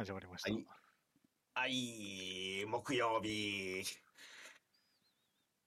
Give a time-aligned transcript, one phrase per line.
[0.00, 0.50] 始まりました。
[0.50, 0.64] はい。
[1.52, 3.82] はい、木曜日。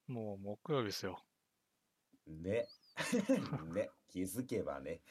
[0.08, 1.24] もう木曜日ですよ。
[2.26, 2.68] ね。
[3.76, 3.92] ね。
[4.10, 5.02] 気づけばね。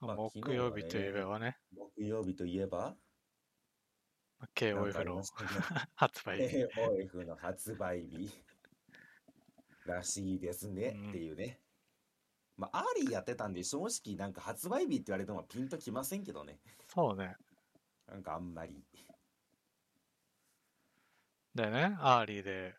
[0.00, 2.96] まあ木曜日といえばね、木曜日といえば、
[4.54, 5.22] KOF の。
[5.94, 6.56] 発売日。
[6.64, 8.30] AOF の発売日
[9.84, 11.60] らしいですねうんっていうね。
[12.58, 16.58] まあ、アーリーやってたんで、正直なんか発売日って言われてもピンときませんけどね。
[16.88, 17.36] そうね。
[18.08, 18.84] なんかあんまり。
[21.54, 22.74] でね、アーリーで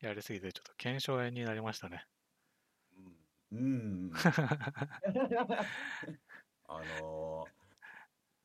[0.00, 2.06] やりすぎてちょっと腱鞘炎になりましたね。
[3.52, 3.58] うん。
[3.58, 3.60] う
[4.10, 4.12] ん。
[6.68, 7.62] あのー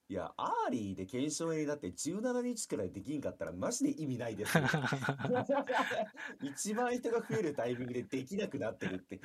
[0.10, 4.64] いや、アーリーで腱鞘炎だって17日くらいできんかったらマジで意味ないですよ。
[6.42, 9.20] 一番人が増えるタイミングでできなくなってるって。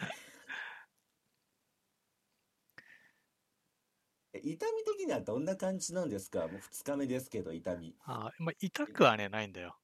[4.35, 6.49] 痛み的にはどんな感じなんですか？
[6.49, 7.99] もう2日目ですけど、痛み。
[8.05, 9.81] あまあ、痛くはね、ないんだよ。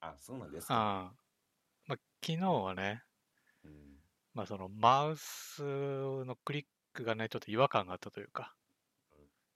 [0.00, 1.16] あ、そうなんですあか。
[1.86, 3.04] まあ、昨日はね、
[3.64, 4.04] うん。
[4.34, 8.56] まあ、そのマウスのクリックがね、ちょっと違和感があったというか、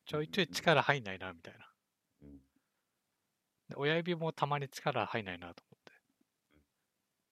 [0.07, 1.73] ちょいちょい力入んないな、みたいな。
[2.21, 2.41] うん。
[3.71, 5.93] で親指もたまに力入んないなと思って。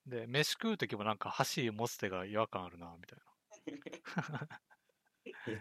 [0.06, 3.18] で、飯食うときもなんか箸持つ手が違和感あるな、みたい
[5.46, 5.60] いや、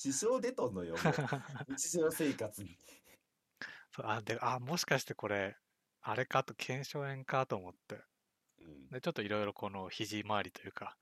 [0.00, 1.14] 支障出とんのよ、もう。
[1.68, 2.78] 日常生活に。
[3.94, 5.58] そうあ、で、あ、もしかしてこれ、
[6.00, 8.00] あれかと、腱鞘炎かと思って。
[8.60, 8.88] うん。
[8.88, 10.96] で、ちょっといろいろこの肘周りというか、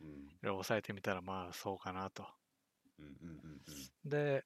[0.00, 0.08] うん。
[0.08, 2.26] いろいろ押さえてみたら、まあ、そうかなと。
[2.98, 3.12] うんうん
[3.44, 4.44] うんで、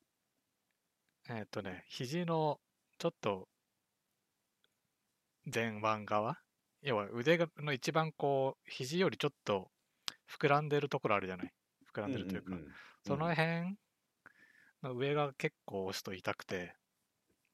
[1.31, 2.61] えっとね、肘の
[2.99, 3.49] ちょっと
[5.53, 6.39] 前腕側
[6.83, 9.71] 要は腕がの一番こう、肘よりちょっと
[10.31, 11.53] 膨らんでるところあるじゃない
[11.95, 12.67] 膨らんでるというか、んんん
[13.07, 13.77] その辺の
[14.93, 16.77] 上が結構押すと痛くて、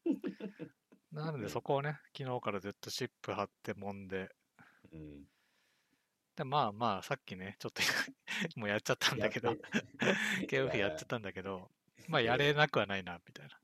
[1.13, 4.29] なのでそこをね、昨日からずっとシップ貼って揉んで、
[4.93, 5.25] うん。
[6.37, 7.83] で、まあまあ、さっきね、ちょっと
[8.57, 9.51] もうやっちゃったんだけど、
[10.49, 10.89] KOF や。
[10.89, 11.71] っちゃったんだけど、
[12.09, 13.61] まあやれなくはないな、みたいな。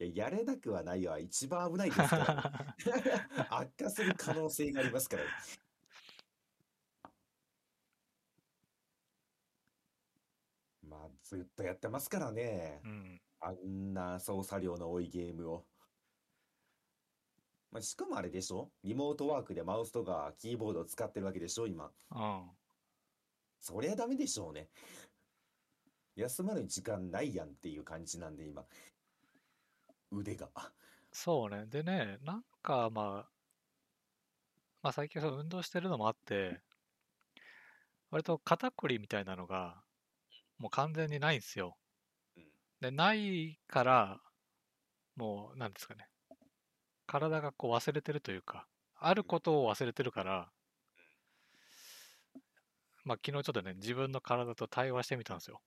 [0.00, 2.64] いややれなくはないわ一番危ないですから、
[3.04, 5.28] ね、悪化する可能性がありますから、ね、
[10.82, 12.80] まあずっとやってますからね。
[12.84, 13.20] うん。
[13.40, 15.64] あんな操作量の多いゲームを、
[17.70, 18.72] まあ、しかもあれでしょ？
[18.82, 21.68] リモートワークでマウスとかキーボードを使ってるわけでしょ？
[21.68, 21.92] 今。
[22.10, 22.50] うん。
[23.60, 24.70] そりゃダメでしょうね。
[26.16, 28.64] 休まる時間ないやんっていう感じなんで今。
[30.10, 30.48] 腕が。
[31.12, 31.66] そうね。
[31.66, 33.30] でね、なんかまあ、
[34.82, 36.60] まあ最近その運動してるのもあって、
[38.10, 39.80] 割と肩こりみたいなのが、
[40.60, 41.76] もう完全にないんですよ。
[42.36, 42.44] うん
[42.80, 44.20] で、ないから、
[45.14, 46.08] もう、なんですかね。
[47.06, 50.52] 体がこう忘れてるというか、あることを忘れてるから、
[53.04, 55.60] まあ昨日ちょっとね、自分の体と対話してみたんですよ。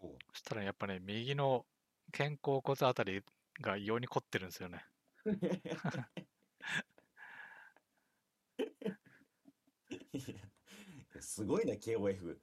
[0.00, 1.66] そしたらやっぱね、右の
[2.12, 3.22] 肩甲骨あたり
[3.60, 4.84] が異様に凝ってるんですよね。
[11.20, 12.38] すごいな KOF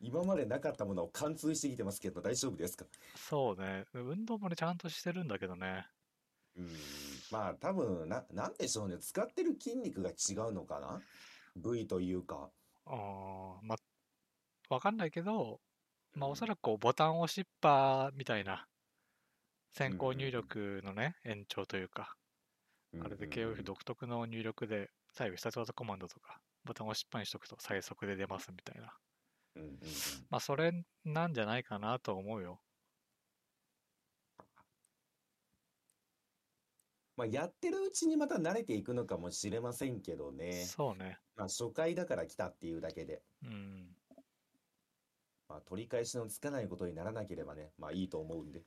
[0.00, 2.84] 今までなかったものを貫通してきてますけど大丈夫ですか？
[3.16, 3.84] そうね。
[3.94, 5.86] 運動もね、ちゃんとしてるんだけどね。
[6.56, 6.68] うん。
[7.30, 8.98] まあ多分ななんでしょうね。
[8.98, 11.00] 使ってる筋肉が違うのかな？
[11.56, 12.50] 部位というか。
[12.86, 12.94] あー
[13.62, 15.60] まあ、わかんないけど、
[16.14, 16.32] まあ、うん。
[16.32, 18.66] おそらくこうボタン押しっぱみたいな。
[19.72, 22.14] 先行入力のね、延長というか、
[23.02, 28.92] あれで KOF 独特の入力で、最後必殺技コマンドとか、ボタン押しっぱにしとくと最速で出ますみたいな。
[29.56, 29.76] うんうんうん
[30.30, 32.60] まあ、それなんじゃないかなと思うよ。
[37.16, 41.18] まあやってるうちにまた慣れていくのかもしれませんけどねそうね。
[41.36, 43.86] まあ初回だから来たっていうだけでうん。
[45.48, 48.62] まあ取り返しのつかないことにならなければねまあいいと思うんで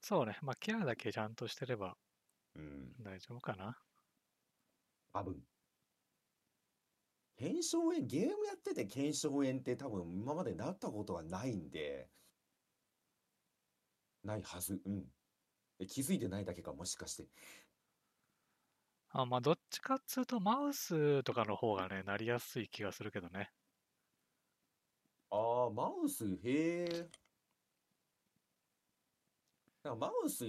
[0.00, 0.38] そうね。
[0.40, 1.96] まあ、ケアだけちゃんとしてれば
[2.54, 3.76] うん大丈夫かな。
[5.12, 5.36] 多分
[7.36, 12.08] 腱鞘炎ゲームやってて腱鞘炎って多分今までなったことはないんで
[14.24, 14.80] ないはず。
[14.84, 15.04] うん。
[15.78, 17.28] え気づいてないだけかもしかして。
[19.10, 23.50] あまあ、どっちかっつうと、マウスとかの方がね、なりやすい気がするけどね。
[25.30, 26.24] ああマウス？
[26.44, 27.08] へえ
[29.82, 30.44] なんかマウス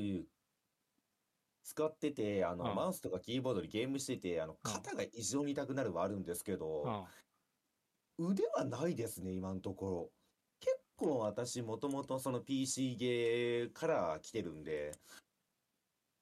[1.68, 7.06] 使っててあの、うんマウスとかキーボードでゲームしててあのうん肩が異常に痛くなるはあるんですけうど、
[8.20, 8.26] ん。
[8.32, 10.12] 腕はないですね今のところ
[10.62, 14.94] 結構私もともとその PC ゲーから来てるんで、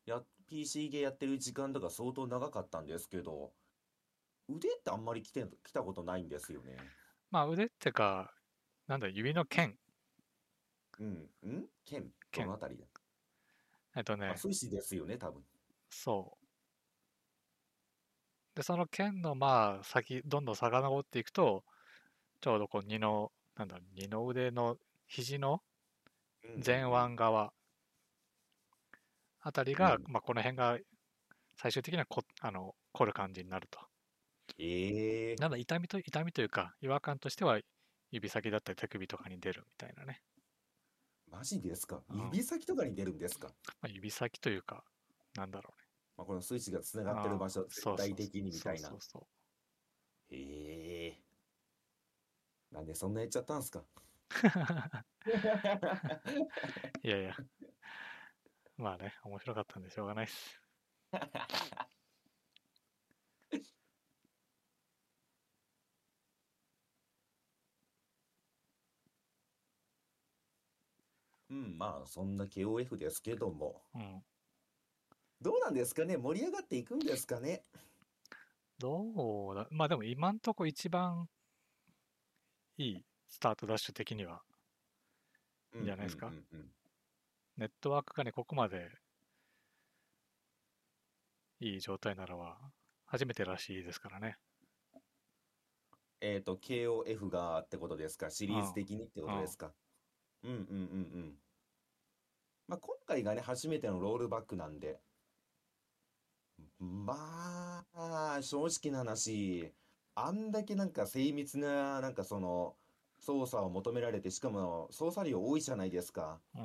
[0.06, 3.54] や、PC ゲーやってる時間とか相当長かったんですけど、
[4.50, 6.78] 腕ってあんまり来て、来たことないんですよね。
[7.32, 8.34] まあ腕ってか、
[8.88, 9.78] なんだ、指の剣。
[11.00, 11.30] うん。
[11.48, 11.70] ん？
[11.86, 12.04] 剣？
[12.04, 12.86] ど剣のあたりだ？
[13.96, 15.44] えっとねあ、、寿司ですよね、多分。
[15.90, 16.46] そう。
[18.56, 21.64] で、その剣のまあ先、どんどん遡っていくと、
[22.42, 24.78] ちょうどこう二の、なんだ二の腕の
[25.08, 25.64] 肘の
[26.44, 27.54] うん前腕側
[29.40, 30.78] あたりが、うんまあこの辺が
[31.58, 33.80] 最終的にはこあの凝る感じになると。
[34.58, 37.60] ええなんだ、痛みと、痛みというか、違和感としては
[38.12, 40.22] 指先だったり手首とかに出るみたいなね。
[41.32, 42.04] マジですか？
[42.10, 43.50] うん指先とかに出るんですか？
[43.82, 44.84] まあ、指先というか、
[45.36, 45.88] なんだろうね。
[46.18, 49.02] まあ、このスイッチがつながってる場所、あーそうそう絶対的にみたいなそう。
[49.02, 49.28] そうそ
[50.32, 51.24] うへえ。
[52.72, 53.86] なんでそんなやっちゃったんすか？
[57.04, 57.36] いやいや。
[58.78, 60.62] まあね、面白かったんでしょうがないっす。
[71.56, 73.82] うん、まあ、そんな KOF ですけども。
[73.96, 74.24] うん。
[75.42, 76.18] どうなんですかね？
[76.18, 77.64] 盛り上がっていくんですかね？
[78.78, 81.30] どうだ、まあでも今んとこ一番
[82.78, 84.42] いいスタートダッシュ的には、
[85.74, 86.28] いいんじゃないですか？
[86.28, 86.72] うんうんうんうん。
[87.58, 88.90] ネットワークがね、ここまで
[91.62, 92.58] いい状態ならは、
[93.06, 94.38] 初めてらしいですからね。
[96.20, 98.30] えっと、KOF がってことですか？
[98.30, 99.74] シリーズ的にってことですか？
[100.44, 100.64] うんうんうんう
[101.20, 101.38] ん。
[102.68, 105.00] まあ、今回がね、初めてのロールバックなんで、
[106.80, 109.72] まあ、正直な話、
[110.16, 112.76] あんだけなんか精密な、なんかその、
[113.20, 116.40] 操作を求められて、しかも操作量多いじゃないですか。
[116.56, 116.62] うん。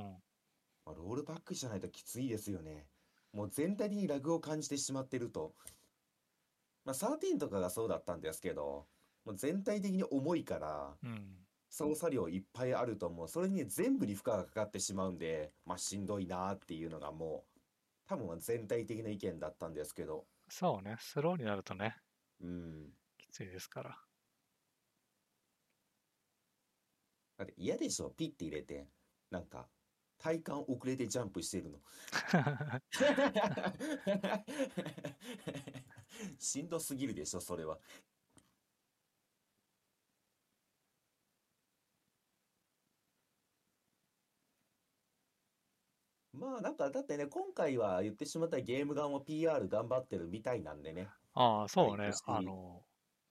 [0.84, 2.86] まあ、ロールバックじゃないときついですよね。
[3.32, 5.54] もう全体的にラグを感じてしまってると。
[6.84, 8.86] まあ、13とかがそうだったんですけど、
[9.24, 11.46] もう全体的に重いから、うん。
[11.70, 17.60] 操作量いっぱいあるともうそれに全部に負荷がかかってしまうんで、まあ、しんどいなっていうのがもう、
[18.06, 21.96] 多分全体的な意見だったんですけど、そうね、スローになるとね、
[22.40, 22.98] うん。
[23.18, 24.08] きついですから。
[27.36, 28.10] だって嫌でしょ？
[28.10, 28.92] ピッて入れて、
[29.30, 29.70] なんか、
[30.18, 31.82] 体感遅れてジャンプしてるの。
[36.38, 37.80] しんどすぎるでしょ、それは。
[46.40, 51.08] まあなんかだってね、今回は言ってしまったらゲーム側も PR 頑張ってるみたいなんでね。
[51.34, 52.82] ああ、そうねあの、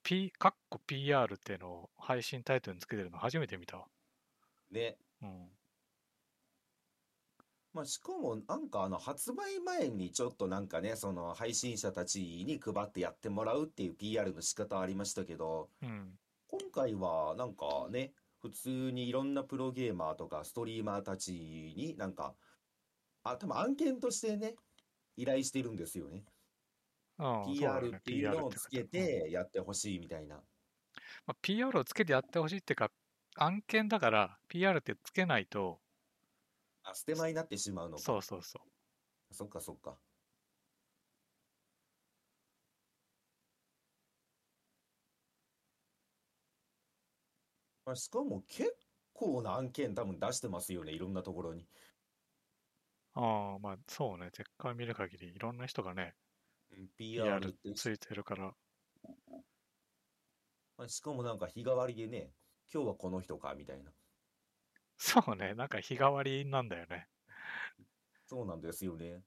[0.03, 3.85] P、カッコ PR っていうのを配信タイトルにつけてるの初めて見たわ。
[4.71, 4.95] ね。
[5.23, 5.49] うん。
[7.73, 16.11] まあしかもなんかあの発売前にちょっとなんかね、その配信者たちに配ってやってもらうっていう PR の仕方ありましたけど、うん。
[16.47, 21.31] 今回はなんかね、普通にいろんなプロゲーマーとかストリーマーたち
[21.75, 22.35] になんか、
[23.31, 24.55] あ、多分案件としてね、
[25.15, 26.23] 依頼してるんですよね。
[27.17, 30.35] ああ、そうだ PR っていうのをつけってやってほしいみたいな。
[31.25, 32.91] まあ、PR をつけてやってほしいっていうか、
[33.35, 35.79] 案件だから PR ってつけないと、
[36.83, 38.03] あ、捨て前になってしまうのか。
[38.03, 38.59] そうそうそ
[39.31, 39.33] う。
[39.33, 39.97] そっかそっか。
[47.85, 48.75] まあ、しかも結
[49.13, 51.67] 構な案件多分出してますよね、いろんなところに。
[53.13, 56.15] ああ、まあそうね、結果見る限りいろんな人がね、
[56.71, 58.55] うん PR PR ついてるから、
[60.77, 62.33] まあしかもなんか日替わりでね、
[62.73, 63.91] 今日はこの人かみたいな。
[64.99, 67.09] そうね、なんか日替わりなんだよね。
[68.25, 69.23] そうなんですよね。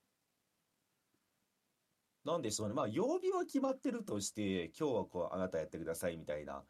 [2.24, 2.74] なんでしょうね。
[2.74, 6.64] まあ、曜日は決まってるとして、今日はこう、あなたやってくださいみたいな。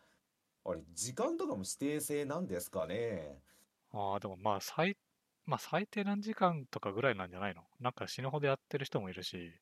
[0.64, 3.42] あれ、時間とかも指定制なんですかね。
[3.90, 4.96] ああ、でもまあ最、
[5.46, 7.62] まあ最低何時間とかぐらいなんじゃないの？
[7.80, 9.52] なんか死ぬほどやってる人もいるし、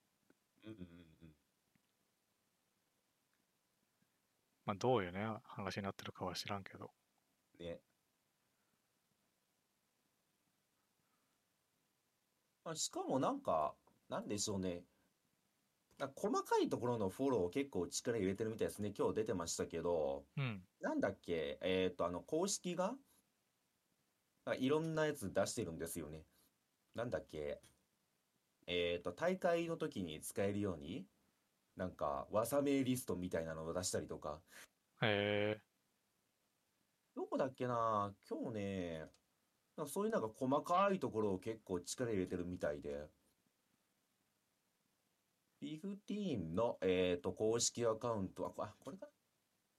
[0.65, 0.79] うんうん
[1.23, 1.35] うん。
[4.65, 6.91] まあどういうね、話になってるかは知らんけど。
[7.59, 7.81] ね。
[12.65, 13.77] まあ、しかもなんか、
[14.09, 14.85] なんでしょうね。
[15.99, 18.93] なんか細かいところのフォローを結構力入れてるみたいですね。
[18.97, 20.67] 今日出てましたけど、うん。
[20.81, 22.97] なんだっけ、えっと、あの、公式が、
[24.45, 26.25] あいろんなやつ出してるんですよね。
[26.95, 27.61] なんだっけ、
[28.67, 31.07] えっと、大会の時に使えるように、
[31.77, 34.41] なんか、技名リストみたいなのを出したりとか、
[35.03, 35.63] へえ、
[37.15, 38.15] どこだっけな？
[38.29, 38.99] 今日ね、
[39.77, 43.09] なんかそういうなんか細かいところを結構力入れてるみたいで。
[45.63, 49.07] 15の、えーと、公式アカウントは、あ、これか？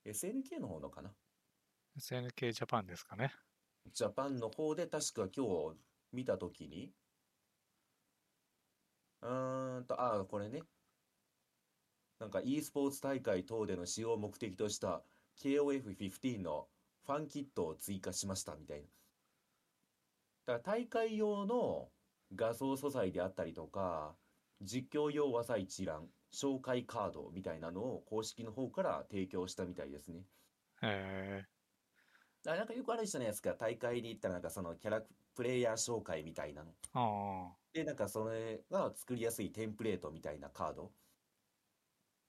[0.05, 1.11] な ?SNK の方のかな
[1.97, 3.33] ？SNK ジャパンですかね。
[3.93, 5.77] ジャパンの方で確か今日
[6.11, 6.93] 見たときに、
[9.21, 10.65] うーんと、ああ、これね。
[12.19, 15.03] なんか e スポーツ大会等での使用を目的とした
[15.37, 16.69] KOF15 の
[17.05, 18.87] ファンキットを追加しましたみたいな。
[20.45, 21.91] だから大会用の
[22.35, 24.15] 画像素材であったりとか、
[24.61, 30.23] 実況用和裁一覧、紹介カードみたいなのを公式の方から提供したみたいですね。
[30.81, 31.60] へえ
[32.45, 35.01] あなんかよくあるじゃないですか、大会に行ったらなんかそのキャラ
[35.35, 36.71] プレイヤー紹介みたいなの。
[36.93, 40.93] ー、あで、なんかそれが作りやすいテンプレートみたいなカード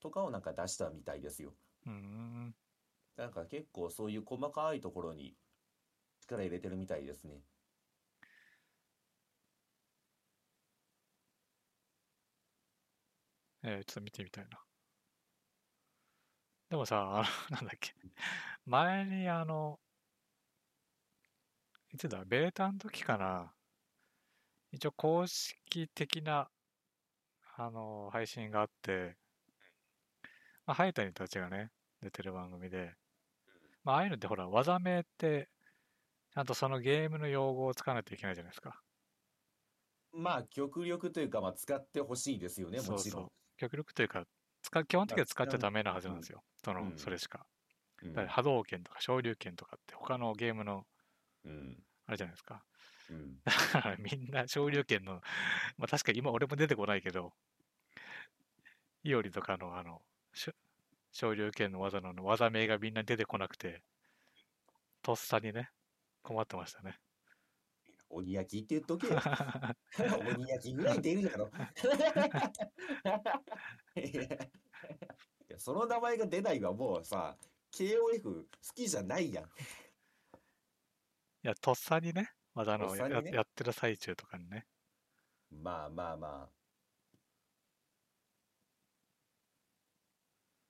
[0.00, 1.56] とかをなんか出したみたいですよ。
[1.86, 2.54] あ、うーん。
[3.16, 5.38] なんか結構そういう細かいところに
[6.20, 7.42] 力入れてるみたいですね。
[13.64, 14.64] えー、ちょっと見てみたいな。
[16.68, 17.94] でもさ、あの、なんだっけ。
[18.66, 19.80] 前にあの、
[21.92, 23.54] いつだ、ベータの時かな。
[24.72, 26.50] 一応公式的な、
[27.56, 29.16] あの、配信があって、
[30.66, 31.70] まあ、ハイタニたちがね、
[32.00, 32.96] 出てる番組で、
[33.84, 35.50] まあ、ああいうのってほら、技名って、
[36.34, 38.82] ちゃんとそのゲームの用語を使わないといけないじゃないですか。
[40.12, 43.26] まあ極力というか、まあ使ってほしいですよね、そうそもちろん。
[43.26, 43.32] う。
[43.56, 44.24] 極力というか、
[44.62, 46.44] 使基本的には使っちゃまあダメなはずなんですよ。
[46.64, 47.46] その、うんそれしか。
[48.02, 50.86] う波動拳とか昇竜拳とかって他のゲームの
[51.44, 51.82] うん。
[52.06, 52.62] あれじゃないですか。
[53.10, 53.40] うん。
[53.44, 55.20] だからみんな昇竜拳の、
[55.76, 57.32] まあ確かに今俺も出てこないけど、
[59.04, 60.02] イオリとかのあの、
[61.12, 63.82] 昇竜拳の技の技名がみんな出てこなくて、
[65.02, 65.70] とっさにね、
[66.22, 66.98] 困ってましたね。
[68.08, 69.18] 鬼焼きって言っとけよ。
[70.36, 71.50] 鬼焼きぐらい出るやろ。
[73.96, 74.00] い
[75.48, 77.36] やその名前が出ないはもうさ、
[77.72, 78.44] KOF 好
[78.74, 79.50] きじゃないやん。
[81.44, 84.64] いや、とっさにね、技のや,、とっさにねやってる最中とかにね。
[85.50, 86.48] まあまあま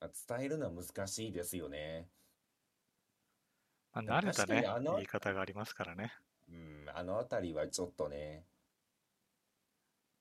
[0.00, 0.08] あ。
[0.28, 2.08] 伝えるのは難しいですよね。
[3.92, 6.12] まあ、でも慣れたね確かにあ、の言い方がありますからね。
[6.48, 8.44] うん、あのあたりはちょっとね。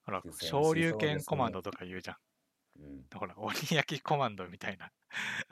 [0.03, 2.17] ほら苦、戦し昇竜そうですね拳コマンドとか言うじゃん。
[2.79, 4.91] うん、ほら、鬼焼きコマンドみたいな。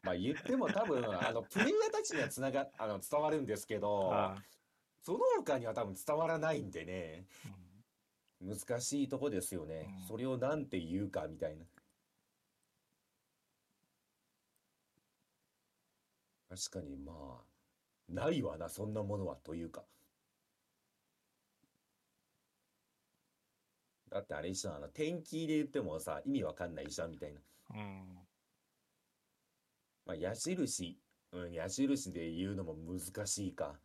[0.03, 4.38] まあ言っても多分、あの、プレイヤーたちにはつなが、あの、伝わるんですけど、あ
[5.03, 7.25] その他には多分伝わらないんでね。
[7.46, 7.70] ーうん
[8.41, 9.94] 難しいとこですよね。
[10.01, 11.65] うんそれをなんて言うかみたいな。
[16.50, 17.44] 確かにまあ、
[18.10, 19.84] ないわな、そんなものはというか。
[24.10, 27.41] だってあれ一緒あの、天気で言ってもさ、意味わかんないじゃんみたいな。
[27.75, 28.20] うん。
[30.06, 30.98] まあ、矢印、
[31.32, 33.79] うん、矢印で言うのも難しいか。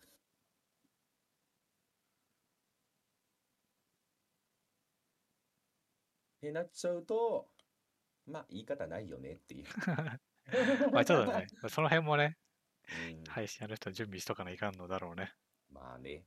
[6.45, 7.49] ってなっちゃうと、
[8.27, 9.65] まあ、言い方ないよねっていう。
[10.93, 12.37] まあちょっとね、その辺もね、
[13.11, 15.33] うん配信やる人は準備しとかないかんのだろうね。
[15.71, 16.27] まあね。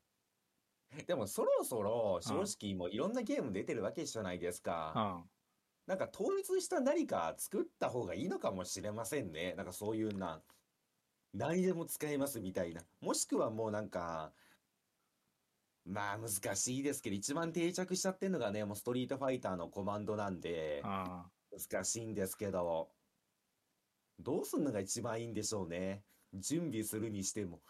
[1.06, 5.24] でもそろそろ正直もういろんなゲーム出てるわけじゃないですうか。
[5.24, 5.30] ん。
[5.86, 9.54] なんか統一した何か作った方がいいのかもしれませんね。
[9.56, 10.42] なんかそういうな、
[11.34, 12.82] 何でも使えますみたいな。
[13.02, 14.34] もしくはもうなんか、
[15.88, 22.90] まあ難しいですけど、一番定着しちゃってんのがね、もうストリートファイターのコマンドなんで、あ難しいんですけど、
[24.20, 26.04] どうすんのが一番いいんでしょうね。
[26.34, 27.52] 準備するにしても。
[27.52, 27.62] もう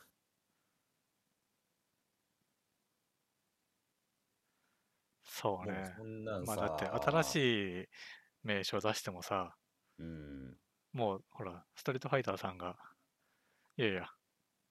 [5.23, 5.93] そうね。
[5.95, 7.35] そんなんまあさ、だって新し
[7.83, 7.87] い
[8.43, 9.55] 名称出してもさ、
[9.99, 10.57] うん。
[10.93, 12.75] もうほら、ストリートファイターさんが、
[13.77, 14.09] いやいや、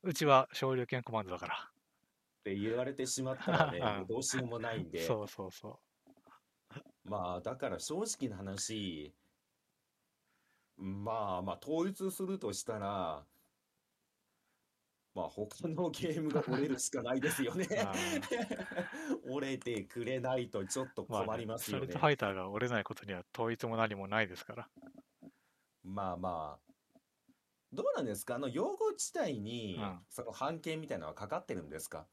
[0.03, 1.76] うちは昇竜拳コマンドだから。
[2.47, 5.81] って言われてしまったらね、うんもうどうしようもないんで、そうそうそ
[7.05, 9.13] まあ、だから正直な話、
[10.77, 13.25] まあまあ、統一するとしたら、
[15.15, 17.67] まあ、他のゲームが折れるしかないですよね。
[17.83, 17.93] あ
[19.29, 21.07] 折れてくれないとちょっとう。
[21.09, 21.99] まあ、困ねりますよねストリート。
[21.99, 24.69] ファイターが折れないことには統一も何もないですから。
[25.83, 26.67] まあまあ、
[27.73, 28.35] どうなんですか？
[28.35, 32.07] あの用語自体にうん、その判権みたいなのはかかってるんですか？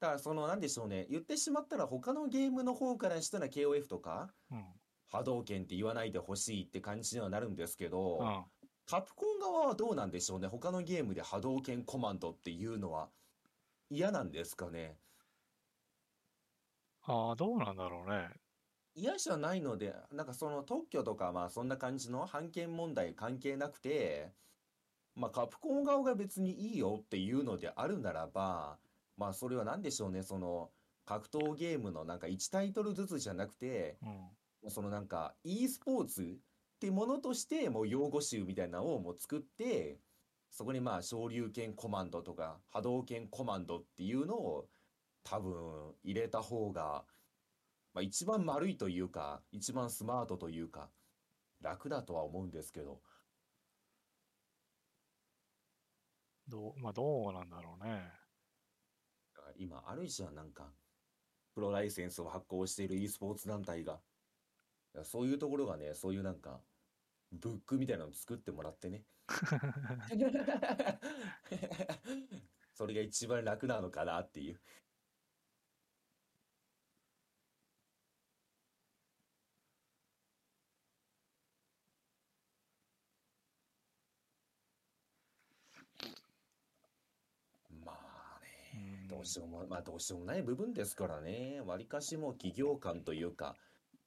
[0.00, 1.06] だから、その、なんでしょうね。
[1.10, 4.64] 言ってしまったら、他のゲームの方からしたら KOF とか、うん。
[5.08, 8.44] 波動拳って言わないでほしいって感じにはなるんですけど、うん。
[8.86, 10.48] カプコン側はどうなんでしょうね。
[10.48, 13.08] 他のゲームで波動拳コマンドっていうのは
[13.90, 14.96] 嫌なんですかね。
[17.02, 18.28] ああ、どうなんだろうね。
[18.94, 24.32] 嫌じゃないので、なんかその特許とかまあそんな感じの版権問題関係なくて、
[25.14, 28.78] まあカプコン側が別にいいよっていうのであるならば、
[29.16, 30.70] まあそれは何でしょうね、その
[31.04, 34.06] 格闘ゲームのなんか1タイトルずつじゃなくて、う
[34.68, 34.70] ん。
[34.70, 40.00] そのなんか e スポーツってものとしてもう用語集みたいなのをもう作って、
[40.50, 44.68] そこにまあ昇竜拳コマンドとか波動拳コマンドっていうのを
[45.22, 47.04] 多分入れた方が、
[47.94, 50.90] まあ一番丸いというか、一番スマートというか、
[51.60, 53.00] 楽だとは思うんですけど、
[56.48, 58.25] どう、まあどうなんだろうね。
[59.58, 60.74] 今あるじゃん、なんか、
[61.54, 64.02] プロライセンスを発行している e スポーツ団体が。
[65.04, 66.62] そういうところがね、そういうなんか、
[67.32, 69.06] ブックみたいなの作ってもらってね。
[72.74, 74.60] それが一番楽なのかなっていう。
[87.84, 88.40] まあ
[88.74, 91.60] うね、んどうしようも、まあどうしようもない部分ですからね。
[91.64, 93.56] わりかしもう企業間というか、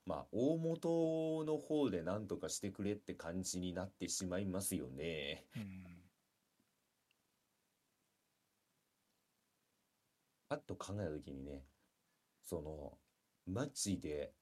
[0.05, 5.45] まあ大元の方で何とかしてくれって感じになってしまいますよね。
[5.55, 5.99] うん。
[10.49, 11.63] パッと考えたときにね、
[12.41, 12.97] その、
[13.45, 14.33] マジで、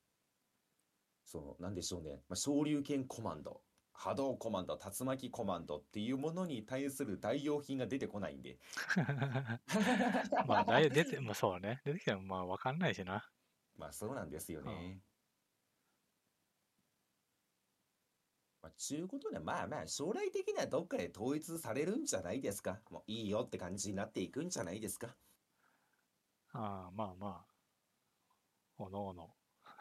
[1.26, 3.62] その、なんでしょうね、まあ、昇竜拳コマンド、
[3.98, 8.60] 波動コマンド、竜巻コマンドっていうものに対する代用品が出てこないんで。
[10.48, 11.82] まあ、だい出て、まあそうね。
[11.84, 13.27] 出てきてもまあわかんないしな。
[13.75, 15.01] まあそうなんですよね。
[18.62, 22.80] まあ、ちゅうことで、まあまあ、将来的にはどっかで統一されるんじゃないですか。
[22.92, 25.16] もういいよって感じになっていくんじゃないですか。
[26.54, 27.46] ああ、まあまあ。
[28.77, 29.34] おのおの、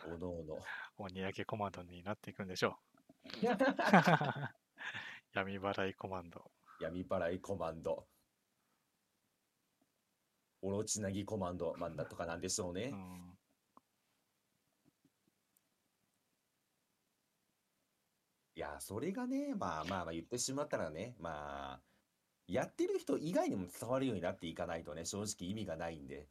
[0.06, 0.58] おのおの。
[0.96, 2.95] 鬼焼けコマンドになっていくんでしょう。
[5.34, 6.50] 闇払いコマンド。
[6.80, 8.06] 闇払いコマンド。
[10.62, 12.90] オロチナギコマンド、まあ、なんとかなんでしょうね。
[12.92, 13.38] うん。
[18.56, 21.80] いや、それがね、まあまあまあ言ってしまったらね、まあ、
[22.48, 26.26] やってる人以外にも伝わるようになっていかないとね、正直意味がないんで。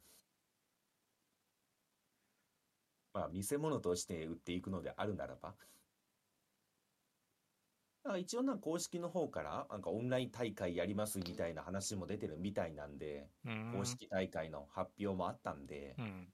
[3.12, 5.54] まあ、見せ物として売っていくのであるならば。
[8.06, 13.72] だから一応なんか公式の方から、なんかオンライン大会やりますみたいな話も出てるみたいなんで、うん。
[13.76, 16.28] 公式大会の発表もあったんで、うん。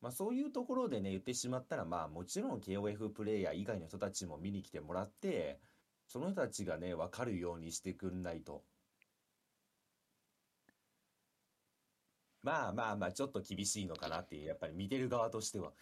[0.00, 5.60] まあそういうところでね、言ってしまったら、まあもちろん KOF プレイヤー以外の人たちも見に来てもらって、
[6.08, 8.64] その人たちがね、わかるようにしてくんないと。
[12.42, 15.72] まあまあまあ、ちょっと厳しいのかなっていう、やっぱり見てる側としては。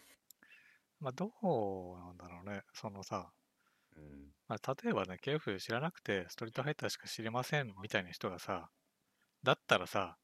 [0.98, 2.62] まあどうなんだろうね。
[2.72, 3.30] そのさ、
[3.96, 4.32] うん。
[4.48, 8.70] まあ、例えばね、KF 知らなくて、ストリートファイターしか知りませんみたいな人がさ、
[9.42, 10.18] だったらさ、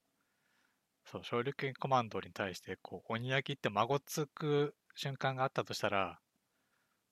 [1.06, 6.20] そう、昇竜拳コマンドに対して、こう、鬼焼きって孫つく瞬間があったとしたら、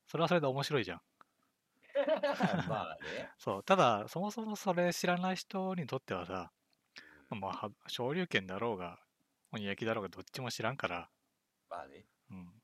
[0.06, 1.00] それはそれで面白いじゃん。
[2.68, 3.30] まあね。
[3.38, 6.52] そう、ただ、そもそもそれ知らない人にとってはさ、
[7.30, 9.00] まあは、昇竜拳だろうが、
[9.52, 11.10] 鬼焼きだろうが、どっちも知らんから、
[11.68, 12.06] まあね。
[12.30, 12.62] うん。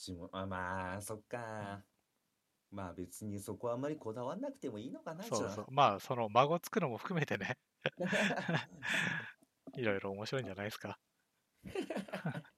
[0.00, 1.84] ちも、あまあ、そっか。
[2.70, 5.66] まあ別にそこはあんまりこだわんなくてもいいのかな、そうそう。
[5.70, 7.58] まあ、その孫つくのも含めてね、
[9.76, 10.98] いろいろ面白いんじゃないですか。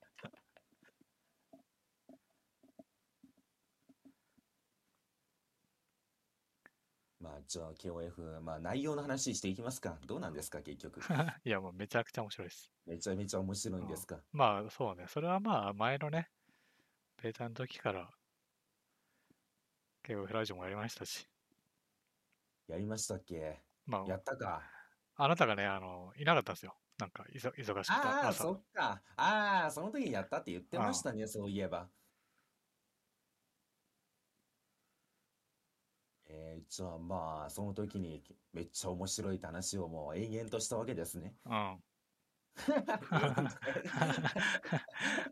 [7.18, 9.98] まあじゃあ KOF、まあ内容の話していきますか。
[10.06, 11.00] どうなんですか、結局。
[11.44, 12.70] いや、もうめちゃくちゃ面白いです。
[12.84, 14.20] めちゃめちゃ面白いんですか。
[14.32, 15.06] まあ、そうね。
[15.06, 16.28] それはまあ、前のね、
[17.22, 18.10] ベータの時から、
[20.02, 21.28] 結構フラジオもやりましたし、
[22.66, 23.60] やりましたっけ？
[23.86, 24.62] まあ、やったか。
[25.14, 26.74] あなたがね、あの、いなかったんですよ。
[26.98, 29.02] なんか、いそ忙しくて、ああ、朝そっか。
[29.16, 31.88] ああ、その時にやったって言ってましたね、そういえば。
[36.28, 41.36] えー、じゃあまあ、その時にめっちゃ面白いって話をもう延々としたわけですね。
[41.44, 41.52] うん。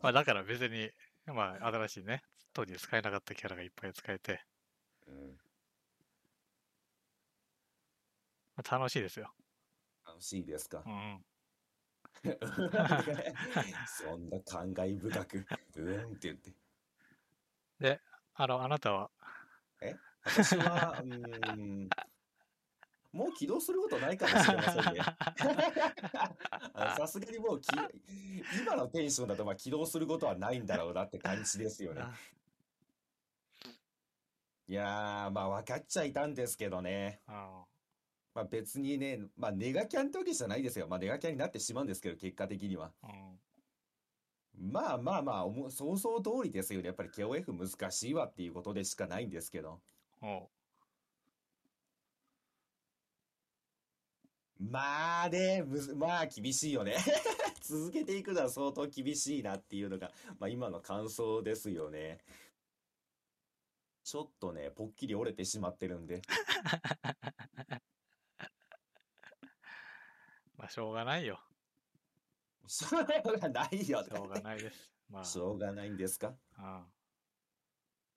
[0.01, 0.91] まあ、だから別に、
[1.25, 2.21] まあ、新しいね、
[2.53, 4.43] 当時使えなかったキャラがいっぱい使えて、
[5.07, 5.37] うん、
[8.55, 9.33] まあ、楽しいですよ。
[10.05, 10.89] 楽しいですかう。
[10.89, 11.25] ん。
[13.87, 16.53] そんな感慨深く、うーんって言って。
[18.35, 19.11] あの、あなたは、
[20.23, 21.89] 私は、うーん、
[23.11, 25.01] もう起動することないかもしれませんね。
[26.73, 27.67] あのさすがにもうき、
[28.61, 32.01] 今のテンションだとまあ起動することはないんだろうなって感じですよね。
[32.01, 32.13] あ
[34.67, 37.21] いやー、まあ分かっちゃいたんですけどね。
[37.27, 37.65] あ
[38.33, 40.87] まあ別にね、まあネガキャンってわけじゃないですよ。
[40.87, 42.93] まあネガキャンになってしまうんですけど、結果的には。
[43.03, 43.39] うん
[44.57, 46.87] まあまあまあ、おも想像通りですよね。
[46.87, 49.81] やっぱり KOF 難しいわっていうことでしかないんですけど。
[50.21, 50.49] おう
[54.69, 56.95] まあね、むず、まあ厳しいよね。
[57.61, 62.19] 続けていくのは相当厳しいなっていうのが、まあ今の感想ですよね。
[64.03, 66.21] ちょっとね、ぽっきり折れてしまってるんで。
[70.57, 71.39] まあ、しょうがないよ。
[72.67, 74.03] しょうがないよ。
[74.03, 74.91] しょうがないです。
[75.09, 76.35] まあ、しょうがないんですか？
[76.55, 76.85] あ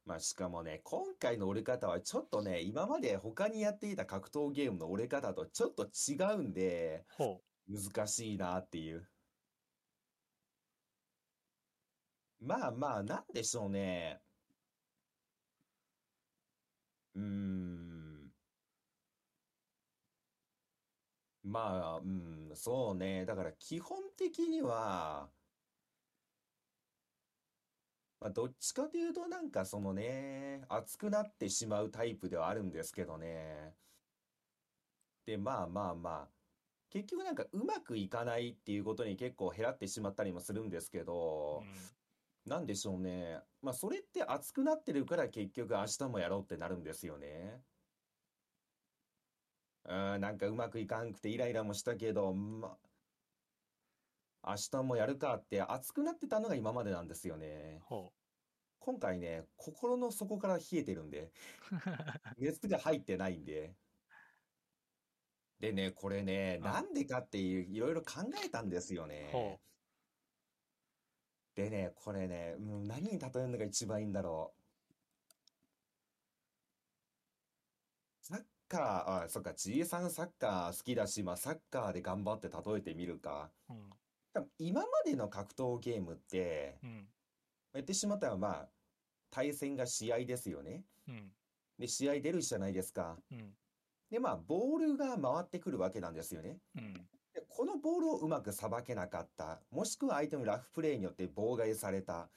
[0.07, 9.09] まあしかもね、今回の折れ方はちょっとね、今まで他にやっていた格闘ゲームの折れ方とちょっと違うんで、ほ難しいなっていう。
[12.41, 14.23] まあまあ、なんでしょうね。
[17.15, 18.31] うーん。
[21.43, 21.61] ま
[21.97, 23.25] あ、うん、そうね。
[23.27, 25.31] だから基本的には、
[28.25, 33.77] まあ、どっちかというとなんかそのね、熱くなってしまうタイプではあるんですけどね。
[35.27, 36.35] で、まあまあまあ。
[36.91, 41.05] 結局なんかうまくいかないっていうことに結構減らってしまったりもするんですけう。
[41.05, 41.95] どう、ん
[42.47, 43.41] なんでしょうね。
[43.63, 47.63] まあそれって熱くなってるから結局明日もやろうってなるんですよね。
[49.85, 52.79] うん、なんかうまくいかんくてイライラもしたけど、ま、
[54.47, 57.81] 明日もやるかって熱くなってたのが今までなんですよね。
[57.85, 58.13] ほ
[58.79, 61.33] 今回ね、心の底から冷えてるんで、
[61.73, 61.77] う。
[62.37, 63.75] 熱が入ってないんで。
[65.59, 69.31] でね、これね、うんなんでかっていう、いろいろ考えたんですよね。
[69.33, 69.59] ほ
[71.55, 74.65] でね、これね、うん、何に例えるのが一番いいんだろう。
[78.27, 83.51] サッカー、あ、そっか、ちいさんサッカー好きだし、まあサッカーで頑張って例えてみるか。
[83.71, 83.73] う。
[83.73, 83.91] うん。
[84.35, 87.09] 多分今までの格闘ゲームって、うん。
[87.73, 88.69] 言ってしまったらまあ、
[89.31, 90.85] 対戦が試合ですよね。
[91.09, 91.33] うん。
[91.79, 93.17] で、試合出るじゃないですか。
[93.31, 93.53] うん。
[94.11, 96.59] で、まあ、ボールが回ってくるわけなんですよね。
[96.77, 96.95] うん。
[97.33, 99.61] で、このボールをうまくさばけなかった。
[99.71, 102.29] もしくは相手のラフプレーによって妨害された。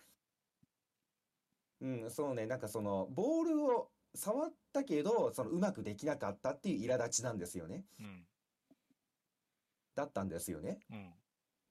[1.81, 7.85] うん、そうね、なんかその、ボールを触ったけど、そのうまくできなかったっていう苛立ちなんですよね。
[7.99, 8.27] うん。
[9.95, 10.79] だったんですよね。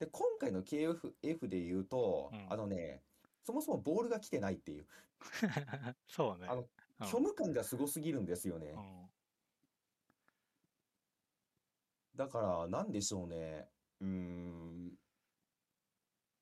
[0.01, 0.07] うん。
[0.07, 3.03] で、今回の KF で言うと、うんあのね、
[3.45, 4.87] そもそもボールが来てないっていう、
[6.09, 6.49] そうね。
[6.49, 6.69] あの、うん
[7.03, 8.69] 虚無感がすごすぎるんですよね。
[8.69, 9.11] うん。
[12.17, 13.69] だから、なんでしょうね。
[14.01, 14.89] うーん。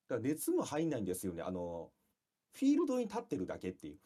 [0.06, 1.42] だから熱も入んないんですよね。
[1.42, 1.90] あの、
[2.52, 3.98] フィールドに立ってるだけっていう。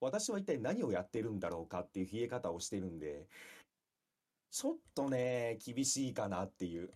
[0.00, 3.26] 私は一体何をやってるんだろうかっていう冷え方をしてるんで、
[4.50, 6.90] ちょっとね、厳しいかなっていう。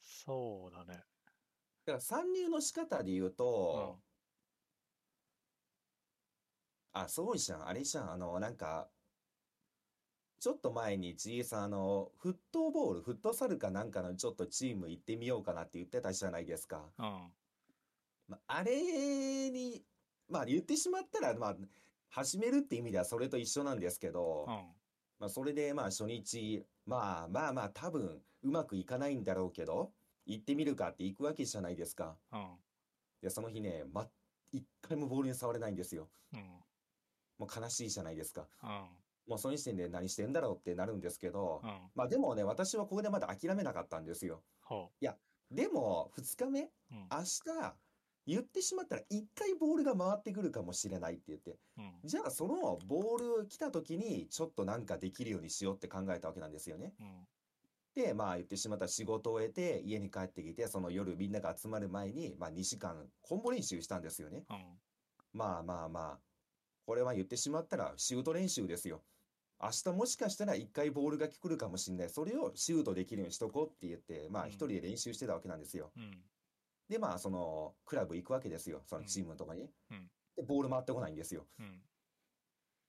[0.00, 1.04] そうだね。
[1.84, 3.98] だから参入の仕方で言うと、
[6.92, 8.88] あ、そうじゃん、あれじゃん、あの、なんか、
[10.38, 16.90] ちょっと前に G さん、あの、フットボール、フットサルかなんかのちょっとチーム行ってみようかなって言ってたじゃないですか。
[16.98, 17.32] うん。
[18.28, 19.84] まあ、あれに、
[20.28, 21.56] まあ言ってしまったら、まあ、
[22.10, 24.81] 始めるって意味ではそれと一緒なんですけど、うん。
[25.22, 29.92] まあそれでまあ初日、まあまあまあ多分うまくいかないんだろうけど、
[30.26, 32.16] 行ってみるかって行くわけじゃないですか。
[32.32, 32.56] うん。
[33.22, 34.08] で、その日ね、ま、
[34.50, 36.08] 一回もボールに触れないんですよ。
[36.34, 36.40] うん。
[37.38, 38.48] もう悲しいじゃないですか。
[38.64, 38.70] うん。
[39.28, 41.70] もうその時点で何してんだろうってなるんですけど、うん。
[41.94, 44.42] まあでもね、私はここでまだ諦めなかったんですよ。
[44.60, 44.90] ほ
[45.52, 46.70] でも、2日目、う。
[46.90, 47.08] うん。
[47.12, 47.74] 明日、
[48.26, 51.92] 言ってしまったら1回ボールが回ってくるかもしれないって言って、うん。
[52.04, 56.94] じゃあそのボール来た時にちょっとなんかできるようにしようって考えたわけなんですよね。
[57.00, 57.26] うん。
[57.94, 64.44] で、まあ言ってしまったら仕事を終えて家に帰ってきて、その夜みんなが集まる前に、まあ2時間コンボ練習したんですよね。
[64.48, 64.56] うん。
[65.32, 66.18] まあまあまあ、
[66.86, 69.02] これは言ってしまったらシュート練習ですよ。
[69.62, 72.10] 明日もしかしたら1回ボールが来るかもしれない。
[72.10, 75.90] それをシュートできるようにしとこうって言って、まあうん一人で練習してたわけなんですよ。
[76.92, 76.98] うん。
[76.98, 78.82] で、まあそのクラブ行くわけですよ。
[78.86, 79.70] そのチームのとかに。
[79.90, 81.46] うんで、ボール回ってこないんですよ。
[81.58, 81.66] うん。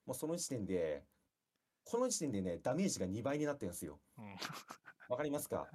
[0.06, 1.04] もうその時点で、
[1.84, 4.00] この時点でね、ダメージが2倍になってるんですよ。
[4.18, 4.36] うん。
[5.10, 5.68] わかりますか？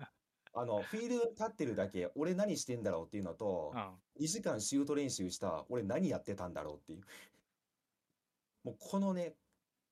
[0.55, 4.25] あの、フィールド立ってるだけ、俺何してんだろうっていうのと、うん。
[4.25, 7.03] 2時間シュート練習した、俺何やってたんだろうっていう。
[8.65, 9.35] もうこのね、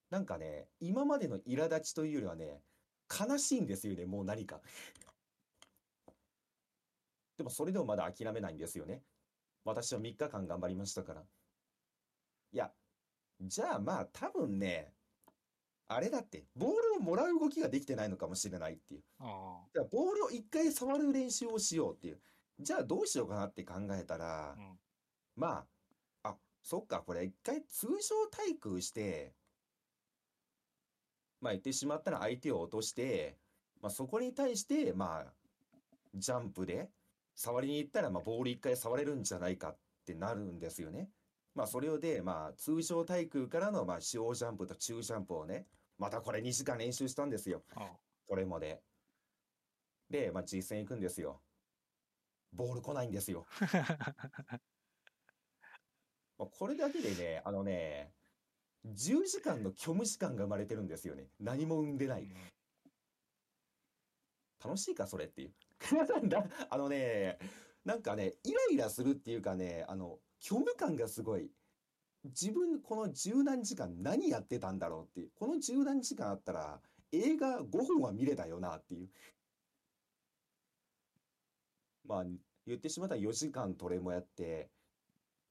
[0.08, 2.62] なんかね、今までの苛立ちというよりはね、
[3.10, 4.62] 悲しいんですよね、もう何か。
[7.36, 9.02] でもそれでもまだ諦めないんですよね。
[9.64, 11.22] 私は3日間頑張りましたから。
[12.52, 12.70] いや、
[13.40, 14.92] じゃあまあ多分ね、
[15.88, 19.02] あれだって、ボールをもらう動きができてないのかもしれないっていう。
[19.20, 22.20] あじゃあボールを一回触る練習をしようっていう。
[22.58, 24.52] じゃあどうしようかなって考えたらあ。
[24.54, 24.78] う、ん。
[25.36, 25.66] ま
[26.22, 29.34] あ、あ、そっか、これ一回通常対空して、
[31.40, 33.38] まあ言ってしまったら相手を落として、
[33.80, 35.32] まあそこに対して、まあ、
[36.14, 36.88] ジャンプで
[37.36, 41.10] 触りに行ったら、まあボール一回触れるんじゃないかってなるんですよね。
[41.54, 45.66] まあそれをで、まあ通常対空からの、まあ小ジャンプと中ジャンプをね、
[45.98, 47.62] またこれ2時間練習したんですよ。
[47.76, 47.92] あ
[48.26, 48.82] これもで。
[50.10, 51.42] で、まあ実戦行くんですよ。
[52.52, 53.46] ボール来ないんですよ。
[56.38, 58.14] まあこれだけでね、あのね、
[58.86, 61.28] 10時間の虚無時間が生まれてるんですよね。
[61.38, 62.30] 何も生んでない。
[64.66, 65.52] 楽しいか、それっていう。
[66.68, 67.38] あのね、
[67.84, 71.50] なんかね、イライラするっていうかね、あの、虚無感がすごい。
[72.24, 75.30] 自分、この十何時間何やってたんだろうっていう。
[75.36, 76.80] この十何時間あったら、
[77.12, 79.08] 映画5本は見れたよなっていう。
[82.04, 82.24] まあ、
[82.66, 84.68] 言ってしまったら4時間トレもやって、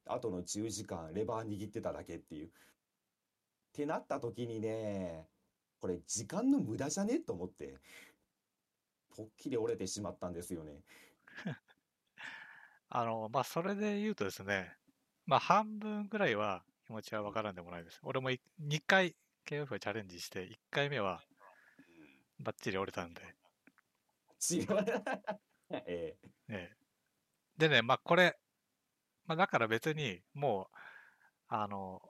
[0.06, 2.48] あとの10時間レバー握ってただけっていう。
[2.48, 2.50] っ
[3.72, 5.28] てなった時にね、
[5.80, 7.20] これ時間の無駄じゃね？
[7.20, 7.76] と思って、
[9.16, 10.82] ぽっきり折れてしまったんですよね。
[12.90, 14.76] あの、まあ、それで言うとですね、
[15.26, 18.00] まあ、半分ぐらいは気持ちはわからんでもないです。
[18.04, 21.24] 俺も2回 KF をチャレンジして、1回目は
[22.40, 23.22] バッチリ折れたんで。
[24.52, 24.68] 違う。
[25.72, 26.18] ええ
[26.50, 26.76] ええ
[27.58, 28.38] でね、まあ、これ、
[29.26, 30.78] まあ、だから別にもう、
[31.48, 32.02] あの、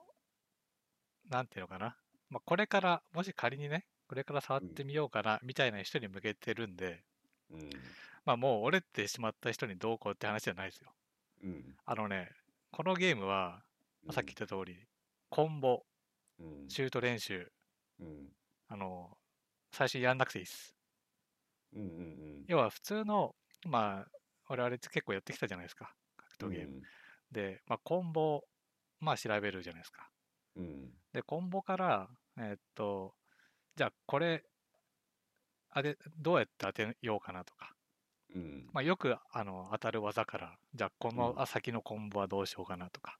[1.30, 1.96] なんていうのかな。
[2.28, 7.02] まあ、これから、もし仮にね、これから触ってみようかな、みたいな人に向けてるんで、
[7.50, 7.70] うん。
[8.24, 10.92] まあ、もう折れてしまった人にどうこうって話じゃないですよ。
[11.44, 11.76] うん。
[11.84, 12.30] あのね、
[12.70, 13.62] このゲームは、
[14.04, 14.76] まあさっき言った通り、
[15.28, 15.82] コンボ、
[16.38, 16.68] うん。
[16.68, 17.50] シュート練習、
[18.00, 18.28] うん。
[18.68, 19.16] あの、
[19.72, 20.76] 最初やんなくていいです。
[21.74, 21.82] うん。
[21.82, 22.44] うん。
[22.46, 23.34] 要は普通の、
[23.66, 24.06] まあ、
[24.48, 25.92] 我々って結構やってきたじゃないですか。
[26.16, 26.82] 格闘ゲーム。
[27.32, 28.42] で、まあ、コンボ、
[29.00, 30.08] まあ調べるじゃないですか。
[30.56, 30.90] うん。
[31.12, 33.14] で、コンボから、えーっと、
[33.76, 34.42] じゃあこれ、
[35.70, 37.74] あれ、どうやって当てようかなとか。
[38.34, 38.70] うん。
[38.72, 43.18] まあ、よくあの当たる技から、じゃあこの先のコンボはどうしようかなとか。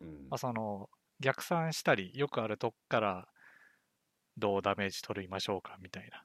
[0.00, 0.88] うんまあ、その
[1.20, 3.28] 逆算したり、よくあるとこから
[4.36, 6.24] どうダメージ取りましょうかみたいな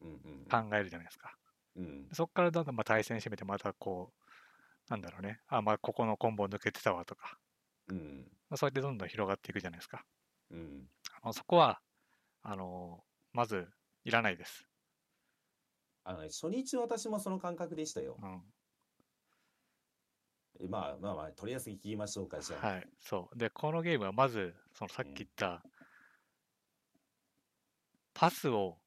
[0.00, 0.08] うん。
[0.08, 0.68] うん。
[0.70, 1.36] 考えるじゃないですか。
[1.76, 2.08] うん。
[2.12, 7.38] そこからだんだんまあ対戦してみて、またこう、なんだろうね、あ、まあここのコンボ抜けてたわとか、
[7.88, 8.26] うん。
[8.48, 10.04] まあ、そうやってどんどん広がっていくじゃないですか。
[10.50, 10.88] うん。
[11.22, 11.80] あのそこは、
[12.42, 13.68] あのまず
[14.04, 14.66] いらないです。
[16.04, 18.18] あのね、初日私もその感覚でしたよ。
[18.20, 18.42] うん。
[20.60, 22.66] えまあまあまあ、とりあえず聞きましょうか、じゃあ。
[22.66, 23.38] はい、そう。
[23.38, 25.62] で、このゲームはまず、そのさっき言った、
[28.14, 28.78] パスを、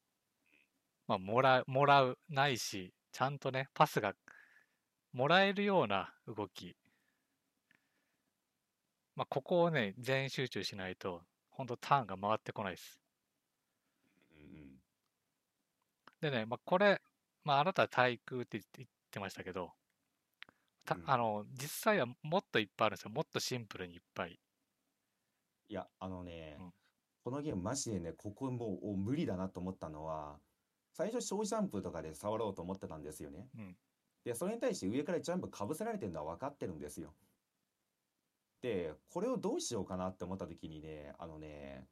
[1.06, 4.14] まあ、もらう、もらう、ないし、ちゃんとね、パスが
[5.12, 6.76] もらえるような動き。
[9.14, 13.00] まあ、ここをね、全員集中しないと、本当ターンが回ってこないです。
[14.32, 14.76] うん
[16.20, 17.00] でね、まあ、これ、
[17.44, 19.72] まあ、あなたは対空って言ってましたけど、
[20.84, 23.10] たうんあの、実際はもっといっぱいあるんですよ。
[23.10, 24.38] もっとシンプルにいっぱい。
[25.68, 26.72] いや、あのねうん、
[27.24, 30.38] このゲームマジでね、ここもうお無理だなと思ったのは、
[30.92, 33.48] 最初小ジャンプとかで触ろうと思ってたんですよね。
[33.56, 33.76] うん
[34.26, 37.14] で、それに対して上からジャンプかぶせられてるのは分かってるんですよ。
[38.60, 41.86] で、これをどうしようかなって思った時にね、あのね、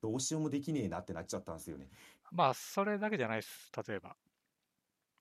[0.00, 1.88] どうしようもできねえなってなっちゃったんですよね。
[2.32, 3.70] まあ、それだけじゃないです。
[3.86, 4.16] 例えば。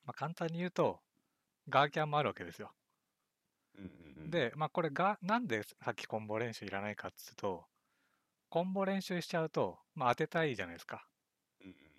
[0.05, 0.99] まあ、簡単に言うと、
[1.69, 2.71] ガーキャンもあるわけですよ。
[4.29, 7.65] で、まあ、これが、なんでさっきコンボ練習いらないかっつうと、
[8.49, 11.05] コンボ練習しちゃうと、まあ、当てたいじゃないですか。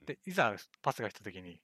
[0.07, 1.61] で、いざパスが来た時に、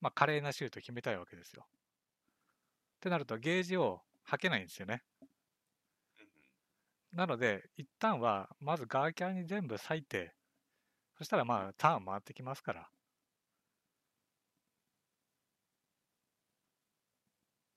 [0.00, 1.64] まあ、華麗なシュート決めたいわけですよ。
[1.68, 5.02] ってなると、ゲージを吐けないんですよね。
[7.12, 10.34] なので、一旦は、まずガーキャンに全部割いて、
[11.22, 12.90] そしたらまあ、ターン回ってきますから。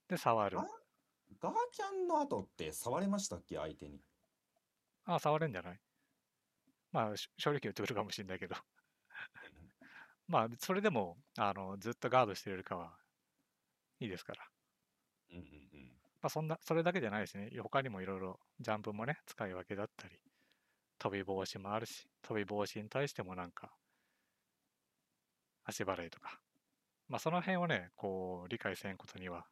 [0.07, 0.63] で、触るあ。
[1.39, 3.57] ガーキャンの後って触れましたっけ？
[3.57, 4.01] 相手に。
[5.05, 5.79] あ、触れんじゃない
[6.91, 8.55] まあ、し正直言ってくるかもしれないけど。
[10.27, 12.97] まあ、それでも、あの、ずっとガードしてるよりかは
[13.99, 14.49] いいですから。
[15.29, 16.01] うんうんうん。
[16.21, 17.51] まあ、そんな、それだけじゃないですね。
[17.61, 20.19] 他にもいろいろジャンプもね、使い分けだったり、
[20.97, 23.71] 飛び防止もあるし、飛び防止に対してもなんか、
[25.63, 26.39] 足払いとか。
[27.07, 29.47] まあ、その辺をね、こう、理解せんことには、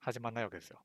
[0.00, 0.84] 始まんないわけですよ。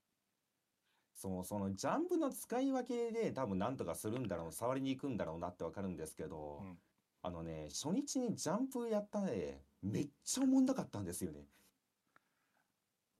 [1.13, 6.79] そう、そのジャンプの使い分けで多分なんとかするんだろう、触りに行くんだろうなってわかるんですけど、うん
[7.21, 11.47] あのね、初日にジャンプやったね、めっちゃおもんなかったんですよね。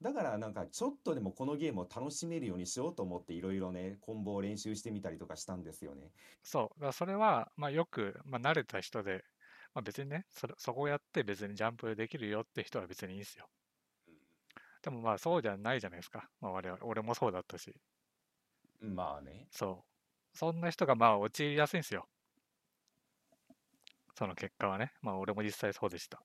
[0.01, 6.12] だからなんかちょっとでもこのゲームを楽しめるようにしようと思っていろいろね、コンボを練習してみたりとかしたんですよね。
[6.41, 6.81] そう。
[6.81, 9.25] だそれは、まあ、よく、まあ、慣れた人で、
[9.73, 13.45] まあ、別にねそれ、そこをやって別にジャンプできるよって人は別にいいんですよ。
[14.81, 16.29] でもまあ、そうじゃないじゃないですか。
[16.39, 17.75] まあ、我々、俺もそうだったし。
[18.81, 19.47] まあね。
[19.51, 19.83] そ
[20.33, 20.38] う。
[20.38, 22.07] そんな人がまあ、陥りやすいんですよ。
[24.15, 24.93] その結果はね。
[25.01, 26.21] まあ、俺も実際そうでした。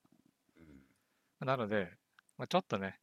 [0.57, 1.91] うんなので、
[2.39, 3.01] まあ、ちょっとね、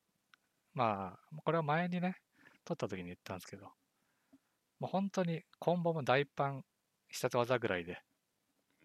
[0.73, 2.17] まあ、これは前にね、
[2.65, 3.71] 撮った時に言ったんですけど、
[4.79, 6.65] もう本当にコンボも大パン
[7.07, 8.01] 必殺技ぐらいで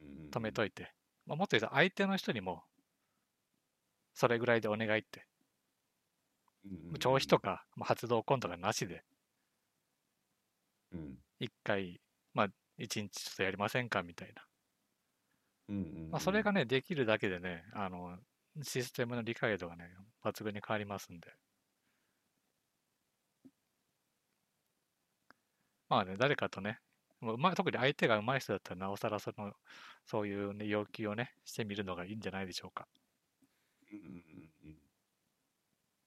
[0.00, 0.92] うん止めといて、
[1.26, 2.64] まあ、もっと言うと相手の人にも、
[4.14, 5.28] それぐらいでお願いって、
[6.98, 9.04] 調子とか、まあ、発動コンとかなしで、
[10.92, 12.00] うん一回、
[12.34, 14.46] まあ、一日ちょっとやりませんかみたいな。
[16.10, 18.18] まあ、それがね、できるだけでね、あの、
[18.62, 19.94] システムの理解度がね、
[20.24, 21.36] 抜群に変わりますんで。
[25.88, 26.80] まあね、誰かとね、
[27.20, 29.52] もう特に相手が上手い人だったら、なおさらその、
[30.04, 32.88] そういう、ね、要求をね、してみるのがいいんじゃないでしょうか。
[33.90, 34.78] うんうんうんうん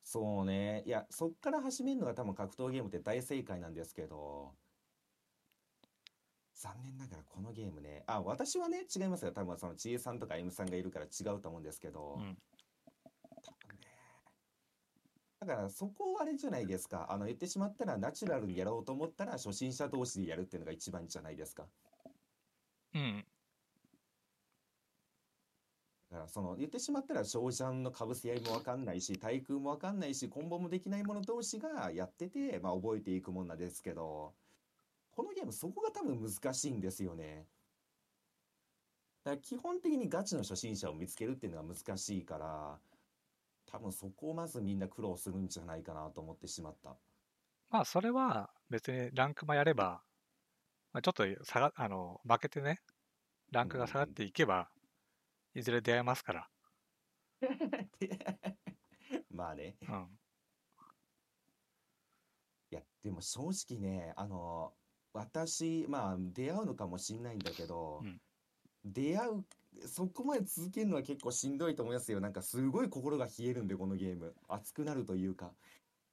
[0.04, 0.84] そうね。
[0.86, 4.58] いや、そっから始めるのが多分格闘ゲームって大正解なんですけど、
[6.54, 9.32] 残念ながらこのゲームね、あ、私はね、違いますよ。
[9.32, 12.38] 多分その知恵さんとか M さんがいるから違うと思うんですけど、うん。
[15.40, 17.08] だからそこはあれじゃないですか。
[17.10, 21.66] あの、言ってしまったらナチュラルにやろうと思ったら初心者同士でやるっていうのが一番じゃないですか。
[22.94, 23.26] うん。
[26.12, 34.34] だからその言ってしまったら翔ジャンのかぶせ合いもわかんないし対空もわかんないしコンボもできない者同士がやってて、まあ、覚えていくもんなんですけど
[35.12, 37.46] このゲームそこが多分難しいんですよね。
[39.24, 42.80] だから基本的にガチの初心者を見つけるっていうのが難しいから
[43.72, 46.98] 多分そこをまずみんな苦労するんじゃないかなと思ってしまった。
[47.70, 50.02] まあ、それは別にランクもやれば、
[50.92, 52.80] まあ、ちょっと下が、あの、負けてね、
[53.52, 54.70] ランクが下がっていけば、
[55.54, 56.50] いずれ出会えますから。
[59.32, 59.78] まあね。
[59.88, 60.20] うん。
[62.72, 64.74] いや、でも正直ね、あの、
[65.14, 68.20] 私、まあ、出会うのかもしんないんだけど、うん
[68.86, 69.46] 出会う、
[69.88, 72.20] そこまで続けるのは結構しんどいと思いますよ。
[72.20, 74.36] なんかすごい心が冷えるんで、このゲーム。
[74.48, 75.54] 熱くなるというか。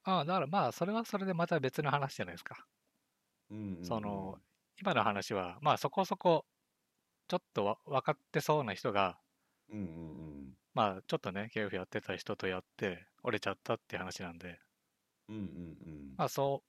[0.05, 2.66] ああ、だからまあ、それはそれでまた別の話じゃないですか。
[3.50, 4.38] うんうんうんその、
[4.81, 6.46] 今の話は、まあそこそこ、
[7.29, 9.18] ちょっとわ分かってそうな人が、
[9.70, 9.88] うんうんう
[10.50, 10.59] ん。
[10.74, 14.61] まあちょっとね、ゲームやってた人とやって、折れちゃったっていう話なんで、
[15.29, 15.44] うんうんう
[15.90, 16.14] ん。
[16.16, 16.68] まあそう、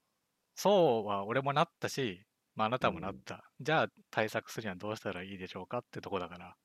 [0.55, 3.51] そうは俺もなったし、まああなたもなった。
[3.62, 6.57] じゃあ対策するにはどうしたらいいでしょうかってとこだから、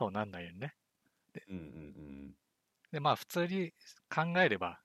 [0.00, 0.72] そうなんないよね。
[1.48, 2.34] うんうん
[2.92, 3.72] で、まあ普通に
[4.08, 4.80] 考えれば、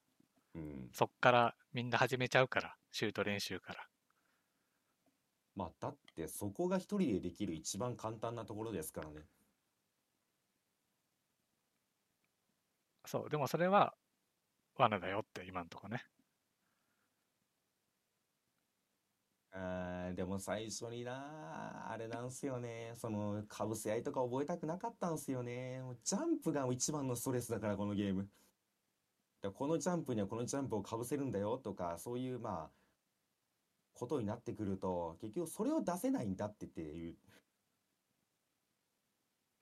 [0.55, 0.61] うん。
[0.61, 0.89] うん。
[0.93, 3.87] そっからみんな始めちゃうから、シュート練習から。
[5.55, 9.25] まあ、だってそこが一人でできる一番簡単なところですからね。
[13.05, 13.93] そう、でもそれは
[14.77, 16.03] 罠だよって今んとこね。
[19.57, 22.91] あーでも最初になあれなんすよね。
[22.95, 25.81] そのかぶせ合いとか覚えたくなかったんすよね。
[25.81, 28.23] もうジャンプが一番のストレスだからこのゲーム。
[28.23, 28.31] だか
[29.43, 32.71] らこのジャンプにはこのジャンプをかぶせるんだよとかそういうまあ
[33.93, 37.15] ことになってくると結局それを出せないんだってっていう。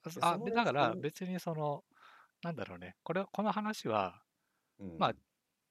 [0.04, 1.84] あ、そのでだから別にその、
[2.42, 4.22] なんだろうね、これ、この話は、
[4.80, 4.98] うん。
[4.98, 5.14] まあ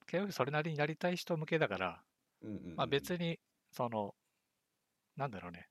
[0.07, 2.03] 結局それなりにやりたい人向けだから、
[2.43, 2.77] うんうんうん。
[2.77, 3.39] まあ別に、
[3.73, 4.15] その、
[5.17, 5.67] なんだろうね、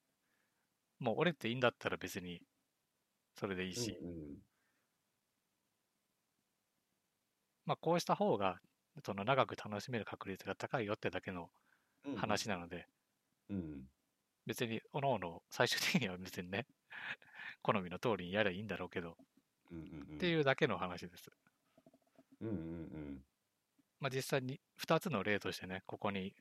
[1.00, 2.42] もう折れていいんだったら別に、
[3.40, 4.38] それでいいし、うんうん。
[7.66, 8.60] まあこうした方が、
[9.06, 11.50] その長く楽しめる確率が高いよってだけの
[12.06, 12.18] うんうん。
[12.18, 12.88] 話なので、
[13.50, 13.84] うん。
[14.48, 16.66] 別に、おのおの、最終的には別にね、
[17.62, 19.16] 好みの通りにやればいいんだろうけど、
[19.72, 20.16] うんうんうん。
[20.16, 21.32] っていうだけの話です。
[22.42, 23.26] うんうんうん。
[24.00, 26.36] まあ実際に2つの例としてね、ここに、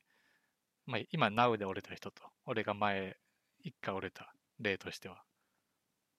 [0.91, 3.16] まあ今、Now で折れた人と、俺が前、
[3.62, 5.22] 1回折れた例としては、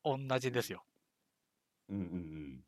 [0.04, 0.86] 同じですよ。
[1.90, 2.06] うんうんう
[2.58, 2.64] ん。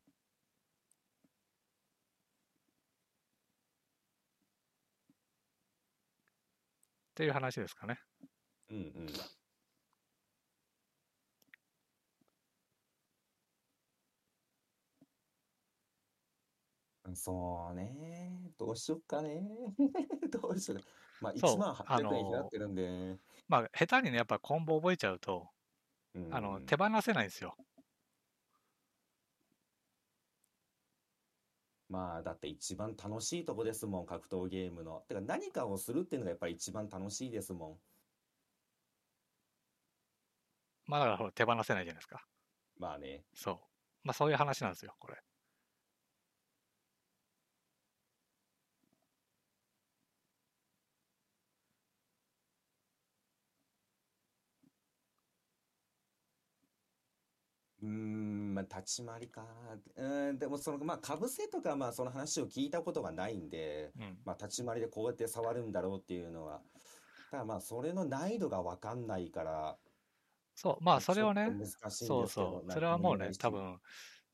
[7.12, 7.98] っていう話ですかね。
[8.70, 8.76] うん
[17.06, 17.16] うん。
[17.16, 18.52] そうね。
[18.58, 19.42] どうしよっかね。
[20.30, 21.03] どうしようか。
[21.20, 23.18] まあ、そう1万あ800円ってるんで。
[23.48, 25.48] まあ、下手にね、やっぱコンボ覚えちゃうと、
[26.14, 27.56] うんあの、手放せないんですよ。
[31.88, 35.04] まあ、だって一番楽しいとこですもん、格闘ゲームの。
[35.08, 37.80] てか、何かをするっていうのがやっぱり一番楽しいですもん。
[40.86, 42.24] まあ、だからほら手放せないじゃないですか。
[42.78, 43.24] まあね。
[43.34, 43.56] そう。
[44.02, 45.16] まあ、そういう話なんですよ、これ。
[57.84, 59.46] うーん、まあ、立ち回りか。
[59.96, 64.18] うーん、でもその、まあ、かぶせとか、まあ、その話を聞いたことがないんで、うん。
[64.24, 66.62] まあ、立ち回りでこうやって触るんだろうっていうのは。
[67.30, 69.78] ただまあ、それの難易度がわかんないから、
[70.54, 71.52] そう、まあ、それをね
[71.88, 72.72] そうど、そう。
[72.72, 73.80] それはもうね、多分、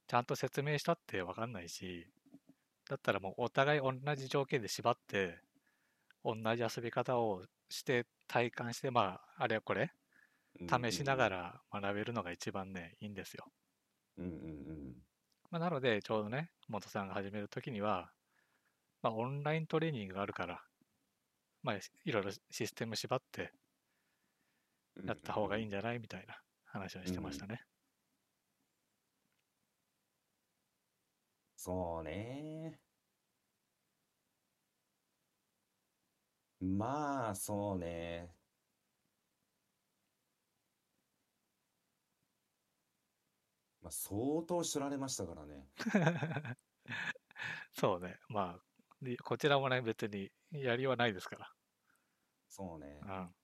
[0.06, 2.06] ちゃんと説明したって分かんないし、
[2.88, 5.42] だったらもうお互い同じ条件で縛って、
[6.24, 9.92] 同じ遊び方をして体感して、まあ、あれこれ、
[10.66, 13.52] 試しながら学べるのが一番ね、いいんですよ。
[14.16, 15.02] うんうんうん。
[15.50, 18.12] まあ、なので、ちょうどね、元さんが始めるときには、
[19.02, 20.64] まあ、オンライントレーニングがあるから、
[21.62, 23.52] まあ、いろいろシステム縛って
[24.96, 27.66] うんやった方がいいんじじゃないみたいな話をしてましたね。
[31.56, 32.80] そうね。
[36.60, 38.34] まあ、そうね。
[43.90, 45.68] あ、相当知られましたからね。
[47.72, 48.18] そうね。
[48.28, 48.60] まあ、
[49.02, 51.54] でこちらもね、別にやりはないですか
[52.48, 53.00] そうね。
[53.04, 53.20] ら。
[53.20, 53.34] うん。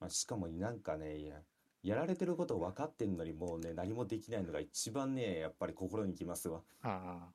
[0.00, 1.42] まあ、しかもなんかね、いや、
[1.82, 6.62] やられてること分かってんのにもうね、何もできないのが一番ね、やっぱり心にきますわ。
[6.82, 7.32] あ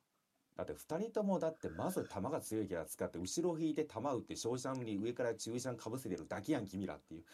[0.56, 7.24] だって二人ともだってまず球が強いキャラ使って後ろを引いて球打ってショーシャンに上から中シャンかぶせてるだけやん君らっていう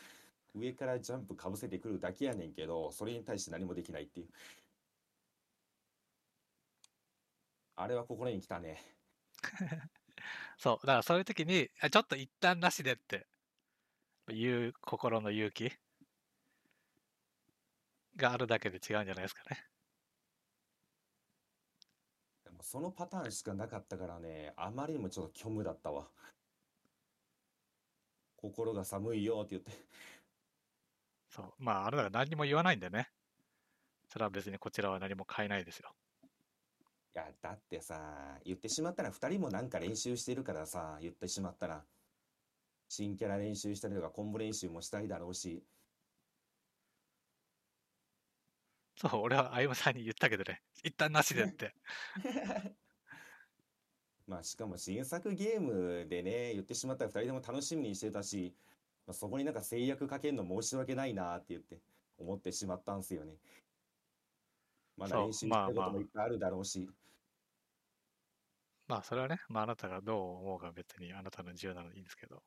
[0.55, 4.27] 上からジャンプかぶせてくるだけやねんけどそれに対して何もできないっていう
[7.77, 8.83] あれは心に来たね
[10.59, 10.87] そう。
[10.87, 13.27] だからそういう時に、あちょっと一旦なしでって
[14.31, 15.73] いう心の勇気
[18.17, 19.67] があるだけで違うんじゃないですかね。
[22.45, 26.09] でもそのパターンしかなかったからねあまりにもちょっと虚無だったわ
[28.37, 29.73] 心が寒いよって言って
[31.31, 31.55] そう。
[31.59, 33.11] まあ、あれだから何にも言わないんでね。
[34.09, 35.95] それは別にこちらは何も変えないですよ。
[37.15, 41.85] いやだってさ言ってしまったら二人もなんか練習してるからさ言ってしまったら。
[42.93, 45.65] 新キャラ練習したりとかコンボ練習もしたいだろうし。
[48.97, 51.75] そう、俺は歩夢さんに言ったけどね、一旦なしでって。
[54.29, 58.55] まあしかも新作ゲームでね言ってしまったら二人とも楽しみにしてたし、
[59.07, 61.79] まあ、そこになんか制約かけるの申し訳ないなって言って
[62.19, 63.39] 思ってしまったんすよね。
[64.99, 66.95] まだ練習したいこともいっぱいあるだろうし、まあ、
[69.03, 72.43] それはね、まあ、あなたがどう思うかは別にあなたの自由なのでいいんですけど。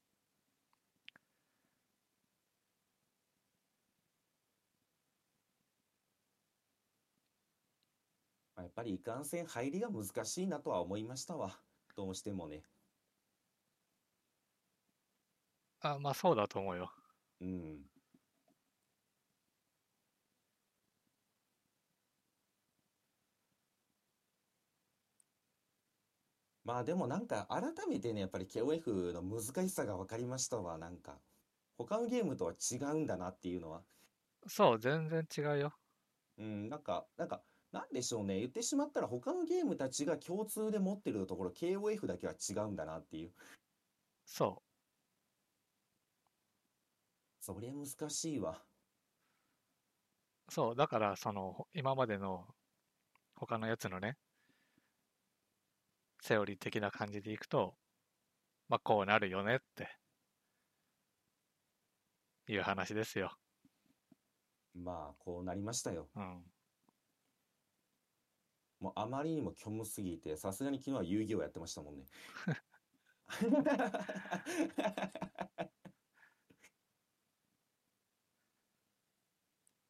[8.56, 11.60] まあ、やっぱりいかんせん入りが難しいなとは思いましたわ
[11.96, 12.64] どうしてもね
[15.82, 16.92] あ、まあ、そうだと思うよ。
[17.42, 17.95] うん
[26.66, 30.78] まあでもなんか改めてねやっぱり KOF の難しさが分かりましたわ。
[30.78, 31.22] なんか
[31.78, 33.84] 他のゲームとは違うんだなっていうのは。
[34.48, 35.74] そう、全然違うよ。
[36.38, 38.40] うんなんかなんかなんでしょうね。
[38.40, 43.32] 言ってしまったら他のゲームたちが共通で持ってるところ KOF だけは違うんだなっていう。
[44.26, 44.64] そ
[47.40, 48.64] そりゃ難しいわ。
[50.50, 52.48] う、そう、だから、その、ほ今までの
[53.36, 54.18] 他のやつのね、
[56.26, 57.76] セオリー的な感じでいくと、
[58.68, 59.88] まあ、こうなるよねって、
[62.48, 63.38] いう話ですよ。
[64.74, 66.52] まあこうなりましたようん。
[68.80, 72.06] もうあまりにも虚無すぎてさすがに昨日は遊戯王やってましたもんね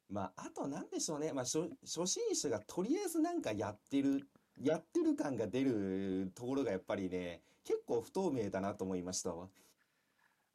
[0.08, 1.34] まあ、あとなんでしょうね。
[1.34, 4.26] まあ、初、初心者がとりあえずなんかやってる、
[4.62, 9.48] やってる感が出るところがやっぱりね、結構不透明だなと思いましたわ。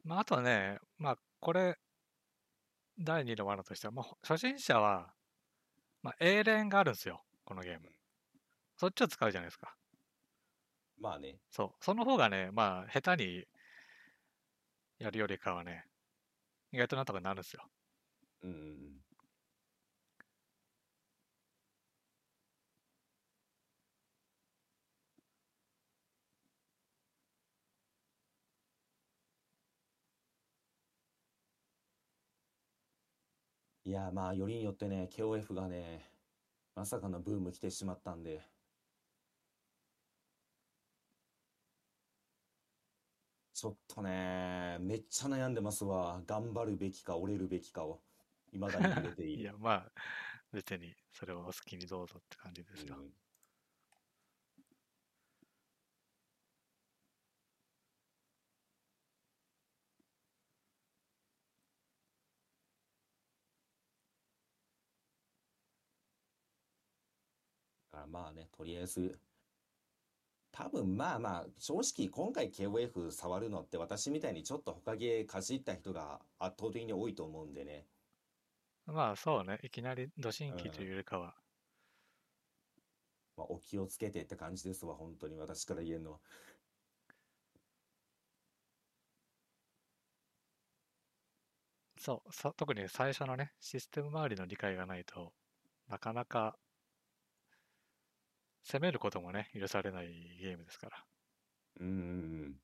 [0.04, 1.78] まあ、あとね、まあ、これ、
[2.98, 5.14] 第2の罠としては、もう初心者は、
[6.02, 7.88] まあ、英連があるんですよ、このゲーム。
[8.76, 9.76] そっちを使うじゃないですか。
[10.98, 11.36] まあね。
[11.50, 11.70] そう。
[11.80, 13.44] その方がね、まあ、下手に
[14.98, 15.86] やるよりかはね、
[16.72, 17.64] 意外となんとかなるんですよ。
[18.42, 19.11] うん
[33.92, 36.10] いや、まあ、よりによってね、KOF がね、
[36.74, 38.40] まさかのブーム来てしまったんで、
[43.52, 46.22] ちょっとね、めっちゃ悩んでますわ。
[46.26, 48.00] 頑張るべきか、折れるべきかを。
[48.54, 49.42] 未だに揺れている。
[49.42, 49.92] いや、まあ、
[50.50, 52.96] 別にそれをお好きにどうぞって感じですよ。
[52.98, 53.21] うん
[68.02, 69.18] からまあね、とりあえず、
[70.50, 77.86] 多分まあまあ、正直今回 KOF 触るのって私みたいにちょっと他ゲーかじった人が圧倒的に多いと思うんでね。
[78.86, 79.58] まあ、そうね。
[79.62, 81.34] いきなりド新規というよりかは、
[83.36, 86.18] まあ、お気をつけてって感じですわ、本当に私から言えるのは。
[91.98, 95.32] そうさ、特に最初のね、システム周りの理解がないと
[95.88, 96.56] なかなか
[98.64, 101.04] 攻めることもね、許されないゲームですから。
[101.80, 101.96] うんうんう
[102.48, 102.54] ん。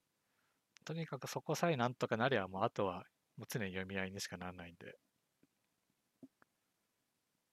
[0.84, 3.04] とにかくそこさえなんとかなりゃ、もうあとは
[3.36, 4.98] もう常に読み合いにしかならないんで。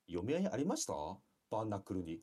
[0.07, 0.93] 読み合いありました？
[1.49, 2.21] バーンナックルに。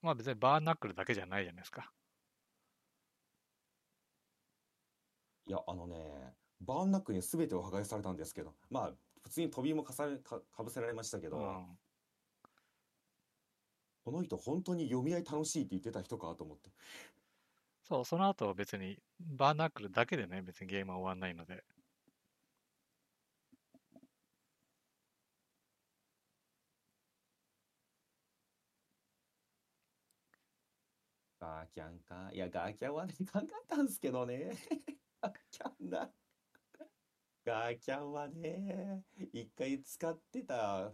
[0.00, 1.92] まあ別にバーナックルだけじゃないじゃないですか。
[5.46, 8.92] いや、あのね、バーンナックルに全てを破壊されたんですけど、まあ、
[9.22, 11.78] 普通に飛びもかされ、か、かぶせられましたけど、うん。
[14.04, 16.70] この人本当に読み合い楽しいって言ってた人かと思って。
[17.82, 21.64] そう、その後別にバーナックルだけでね、別にゲームは終わんないので。
[31.40, 32.30] ガーキャンか？
[32.32, 34.52] いや、ガーキャンはね、考えたんですけどね。
[35.20, 36.12] ガーキャンな。
[37.44, 40.92] ガーキャンはね、一回使ってた、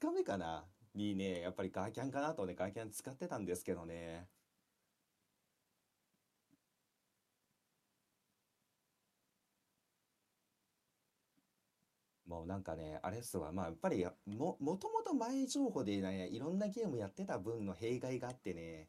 [0.00, 4.28] 2日目かなにね、やっぱりガーキャンかなとね、ガーキャン使ってたんですけどね。
[12.26, 13.52] もうなんかね、あれっすわ。
[13.52, 18.88] まあやっぱりも、もともと前情報でね、いろんなゲームやってた分の弊害があってね、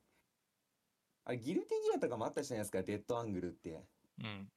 [1.25, 3.83] あれ、ギルティギアとかもあったじゃないですか、デッドアングルって。
[4.19, 4.51] うん。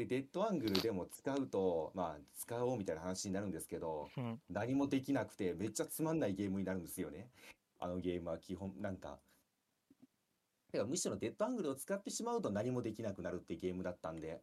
[0.00, 4.40] で、デッドアングルでも使うと、まあ、使おうみたいな話になるんですけど、うん。
[4.48, 7.28] 何もできなくて、めっちゃつまんないゲームになるんですよね。
[7.78, 9.18] あのゲームは基本、なんか。
[10.72, 14.40] てか、むしろデッドアングルを使ってしまうと何もできなくなるってゲームだったんで、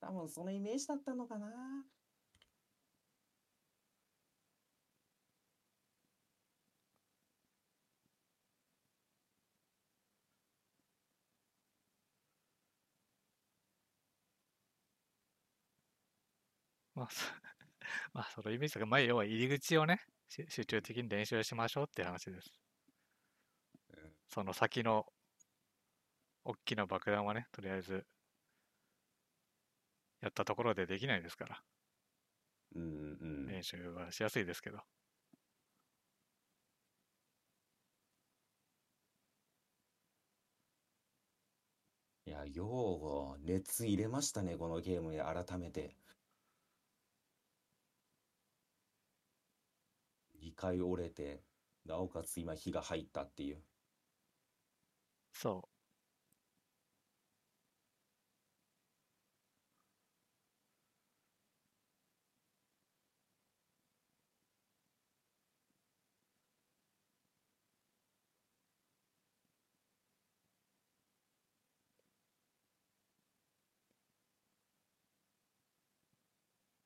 [0.00, 1.46] 多分そのイメージだったのかな。
[17.02, 17.24] まあ、そ
[18.14, 22.50] まあ、そのイメージとか、まあ、要は入り口をね、し集中的に練習しましょうっていう話です。
[23.90, 25.06] うんその先の
[26.44, 28.06] 大きな爆弾はね、とりあえず
[30.22, 31.62] やったところでできないですから、
[32.74, 33.46] うんうんうん。
[33.46, 34.80] 練習はしやすいですけど。
[42.26, 45.94] いや、よう熱入れましたね、このゲームに改めて。
[50.52, 51.42] 2回折れて、
[51.86, 53.62] なおかつ今火が入ったっていう。
[55.36, 55.68] そ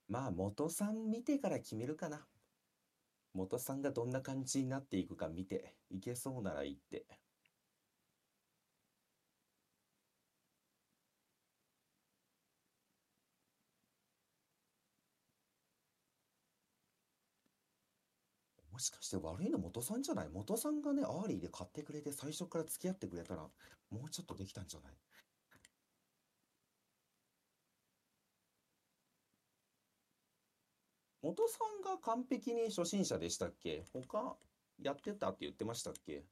[0.08, 2.26] まあ、元さん見てから決めるかな。
[3.36, 7.06] 元さんがどんな感じになっていくか見ていけそうならいって。
[18.70, 20.28] もしかして悪いの元さんじゃない？
[20.28, 23.50] 元さんがね、アーリーで買ってくれて最初から付き合ってくれたら、も
[24.06, 24.92] うちょっとできたんじゃない？
[31.26, 33.84] 元さんが完璧に初心者でしたっけ？
[33.92, 34.36] 他
[34.80, 36.22] やってたって言ってましたっけ？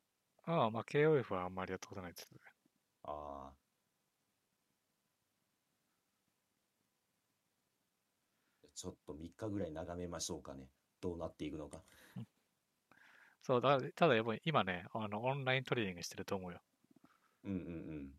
[0.44, 2.28] ああ、まあ KOF はあんまりやったことないです。
[3.02, 3.52] ああ。
[8.72, 10.68] ちょっと3日ぐらい眺めましょうかね。
[11.00, 11.82] どうなっていくのか。
[13.42, 16.60] そうだ、ただやっぱり今ね、あの、オンライントレーニングしてると思うよ。
[17.42, 17.60] うんうんう
[18.00, 18.10] ん。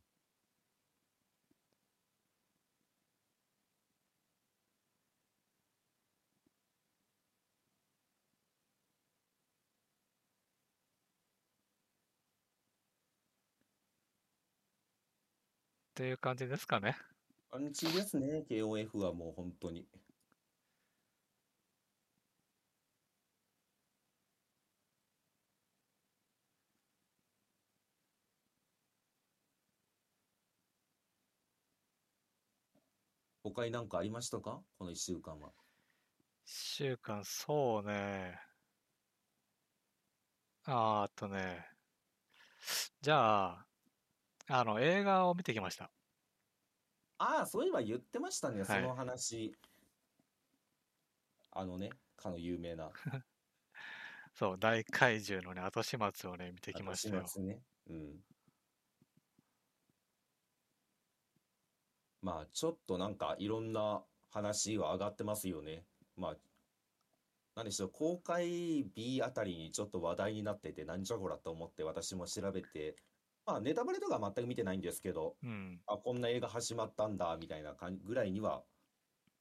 [15.96, 16.98] っていう感じですかね。
[17.52, 19.88] アンチですね、KOF はもう本当に。
[33.42, 34.62] 他に何かありましたか？
[34.78, 35.54] この1週間は。
[36.46, 38.38] 一週間、そうね。
[40.66, 41.66] あーあとね。
[43.00, 43.65] じゃあ、
[44.48, 45.92] あの、映画を見てきました。
[47.18, 49.58] ああ、そういえば言ってましたね、はいその話。
[51.52, 52.92] あのね、かの有名な。
[54.34, 57.28] そう、大怪獣のね、後始末をね、見てきましたよ後。
[57.28, 57.62] 始末ね。
[57.88, 58.24] うん。
[62.22, 65.86] まあ、ちょっとなんかいろんな話は上がってますよね。
[66.18, 66.38] まあ、
[67.56, 72.98] 何でしょう、公開日あたりにちょっと話題になってて、なんじゃこらと思って私も調べて、
[73.46, 75.82] まあ、ネタバレとかは全く見てないんですけど、うん。
[75.86, 78.66] あ、こんな映画始まったんだ、みたいな感じぐらいには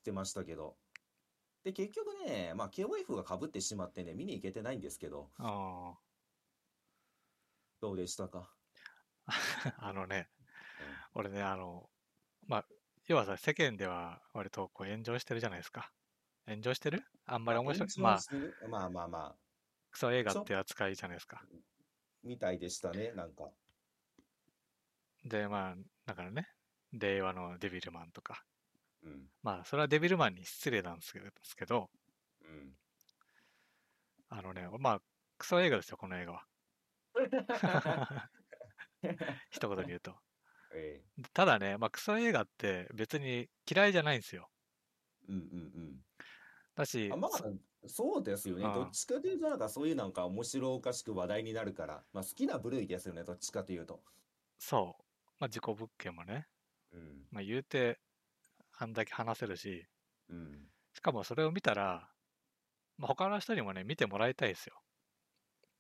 [0.01, 0.77] してましたけど。
[1.65, 5.99] で、結局ね、まあ、KOF が被ってしまってね、見に行けてないんですけど、あ
[7.81, 8.55] どうでしたか？
[9.27, 9.33] あ。
[9.79, 10.29] あのね、
[11.15, 11.91] 俺ね、あの、
[12.47, 12.69] まあ、
[13.07, 15.93] 要はさ、世間では割とこう炎上してるじゃないですか。
[16.47, 17.03] 炎上してる？
[17.25, 17.89] あんまり面白い。
[18.01, 18.19] まあ、
[18.65, 19.39] あ、まあまあまあ、
[19.91, 21.43] クソ映画って扱いじゃないですか。
[22.23, 23.51] みたいでしたね、なんか。
[25.25, 25.75] で、まあ、
[26.07, 26.47] だからね、
[26.93, 28.45] 令和のデビルマンとか。
[29.03, 29.29] うん。
[29.43, 31.13] まあ、それはデビルマンに失礼なんです
[31.57, 31.91] けど、
[32.41, 32.77] うん。
[34.29, 35.01] あのね、まあ、
[35.39, 36.45] クソ映画ですよ、この映画は。
[39.51, 40.15] 一言で言うと。
[40.75, 44.51] えただね、まあ、クソ映画って別に嫌いじゃないんですよ。
[45.29, 46.01] えうんうん
[46.75, 47.13] だしうん。
[47.15, 47.31] あ、まあ、
[47.87, 48.65] そうですよね。
[48.65, 54.05] うんどっちかというと、なんかそういうなんか面白おかしく話題になるから、まあ好きな部類ですよね、どっちかというと。
[54.59, 55.04] そう、
[55.45, 56.49] まあ、事故物件もね、
[56.93, 57.29] うん。
[57.31, 58.01] まあ、言うて、
[58.73, 59.87] あんだけ話せるし、
[60.29, 60.71] うん。
[60.95, 62.11] しかもそれを見たら、
[62.99, 64.83] まあ、他の人にもね、見てもらいたいですよ。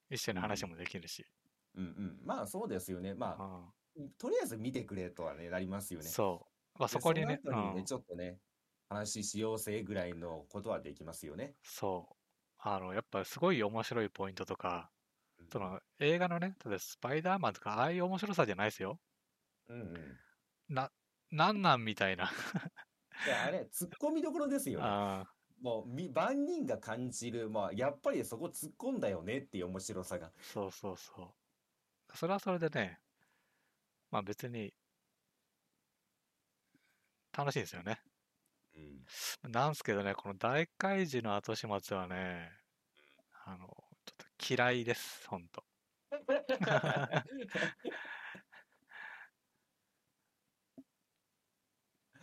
[0.09, 1.27] 一緒に話もできるし。
[1.75, 2.21] うんうん。
[2.25, 3.15] まあそうですよね。
[3.15, 6.11] まあ、うとりあえず見てくれとはね、なりますよん、ね。
[6.11, 6.79] そう。
[6.79, 8.41] まあ、でそこにね、にね、うんちょっとね、
[8.89, 11.57] 話しようぜぐらいのことはできますよね。
[11.63, 12.17] そう。
[12.59, 14.93] あの、やっぱすごい面白いポイントとか、
[15.39, 19.01] うんその映画のね、例えばスパイダーマンとか、ああいう面白さじゃないですよ。
[19.69, 20.17] うんうん。
[20.69, 20.91] な、
[21.31, 22.31] なんなんみたいな。
[23.27, 24.87] いや、あれ、突っ込みどころですよね。
[24.87, 25.25] あ
[25.63, 30.29] もう、み万人が感じる、まあ、やっぱりそこ突っ込んだよねっていう面白さが。
[30.29, 32.17] ーそうそうそう。
[32.17, 32.99] それはそれでね、
[34.11, 34.73] まあ別に、
[37.37, 37.99] 楽しいんですよね。
[38.77, 39.51] うん。
[39.51, 42.51] なんすけどね、この大怪獣の後始末はね、
[43.47, 45.65] あの、ちょっと嫌いです、ほんと。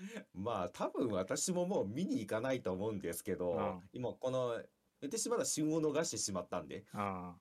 [0.33, 4.61] まあ、多分私ももう見に行かないと思うんですけど、うん今この、
[5.01, 7.35] 私まだ旬を逃してしまったんで、うん。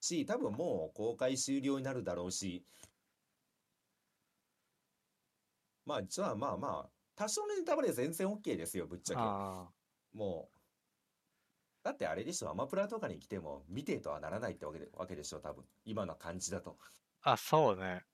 [0.00, 2.64] し、多分もう公開終了になるだろうし、
[5.84, 9.20] まあ、じゃあまあまあ、多少のネタバレ全然 OK ですよ、ぶっちゃけ。
[9.22, 9.68] あ
[10.12, 10.58] もう、
[11.82, 15.64] だってあれでしょ、アマプラとかに来ても見てとはならないってわけで、わけでしょ、多分。
[15.84, 16.76] 今の感じだと。
[17.22, 17.32] あ。
[17.32, 18.04] あ、そうね。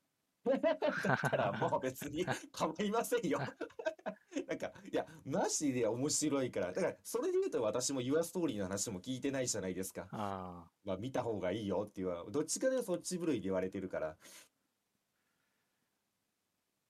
[0.44, 3.38] だからもう別に 構いませんよ。
[4.46, 6.72] なんか、いや、マジで面白いから。
[6.72, 10.08] だから、それで言うと私も Your Story の話も聞いてないじゃないですか。
[10.10, 14.16] あまあ、見た方がいいよっていう、どっちかでそっち部類で言われてるから。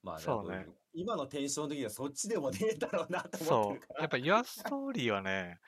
[0.02, 3.56] まあ、そうね今のテンション的にはそっちでもねえだろうなとあ。
[3.56, 3.86] 思ってるか。
[3.94, 5.60] そうやっぱ Your Story はね、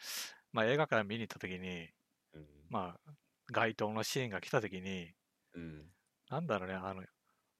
[0.52, 1.88] まあ映画から見に行った時に、
[2.32, 2.46] うん。
[2.68, 3.12] まあ、
[3.52, 5.14] 街頭のシーンが来た時に、
[5.54, 5.90] うん。
[6.28, 7.02] なんだろうね、あの、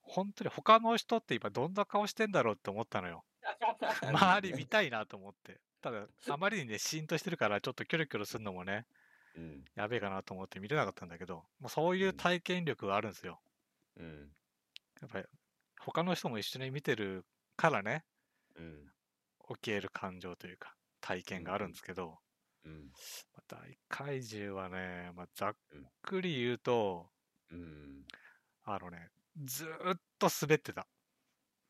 [0.07, 3.25] 本当に他の人って今どんな顔してんだろうって思ったのよ。
[4.03, 5.61] 周り見たいなと思って。
[5.81, 8.87] ただ、 あまりにね、シーンとしてるから、ちょっとキョロキョロするのもね、
[9.35, 9.65] うん。
[9.75, 13.41] やべえかなと思って見れなかったんだけど、もうそういう体験力があるんですよ。
[13.97, 14.33] うん。
[15.01, 15.27] やっぱり
[15.81, 17.27] 他の人も一緒に見てる
[17.57, 18.05] からね、
[18.55, 18.93] うん。
[19.49, 22.19] 起きえる感情というか、体験があるんですけど、
[22.65, 22.87] うん。
[23.35, 27.11] まあ大怪獣はね、まあ、ざっうんくり言うと、
[27.51, 28.05] うん。
[28.65, 29.11] あのね、
[29.45, 30.87] ずーっと滑ってた。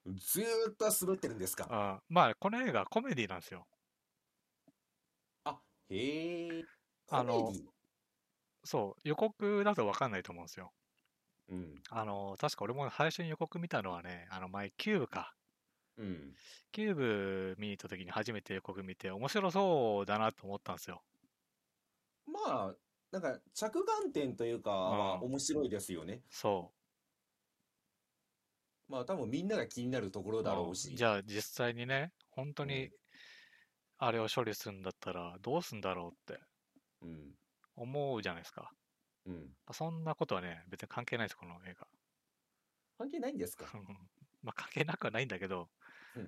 [0.07, 1.67] ずーっと滑ってるんですか？
[1.71, 3.67] あまあ、この映画コメディなんですよ。
[5.45, 5.59] あ、
[5.89, 6.63] へえ。
[7.11, 7.67] あのコメディ？
[8.65, 10.73] そう、予告だと分かんないと思うんですよ。
[11.49, 11.75] うん。
[11.91, 15.35] あの、確か俺も最初に予告見たのはね、あの前、キューブか。
[15.97, 16.35] うん。
[16.73, 21.03] キューブ見に行った時に初めて予告見て、面白そうだなと思ったんですよ。
[22.27, 22.75] まあ、
[23.13, 26.23] なんか着眼点というかはうん面白いですよね。
[26.29, 26.73] そ
[28.89, 30.45] まあ多分みんなが気になるところう。
[30.45, 30.95] だろうし。
[30.95, 32.91] じゃあ実際にね、本当うんに
[33.99, 36.43] あれを処理するんだったらどうすんだろうって
[37.01, 37.37] うん。
[37.77, 38.73] 思うじゃないですか。
[39.25, 39.57] うん。
[39.73, 41.87] そんなことはね、別に関係ないです、この映画。
[42.99, 43.67] 関係ないんですか？
[44.43, 45.71] まあ関係なくはないんだけど、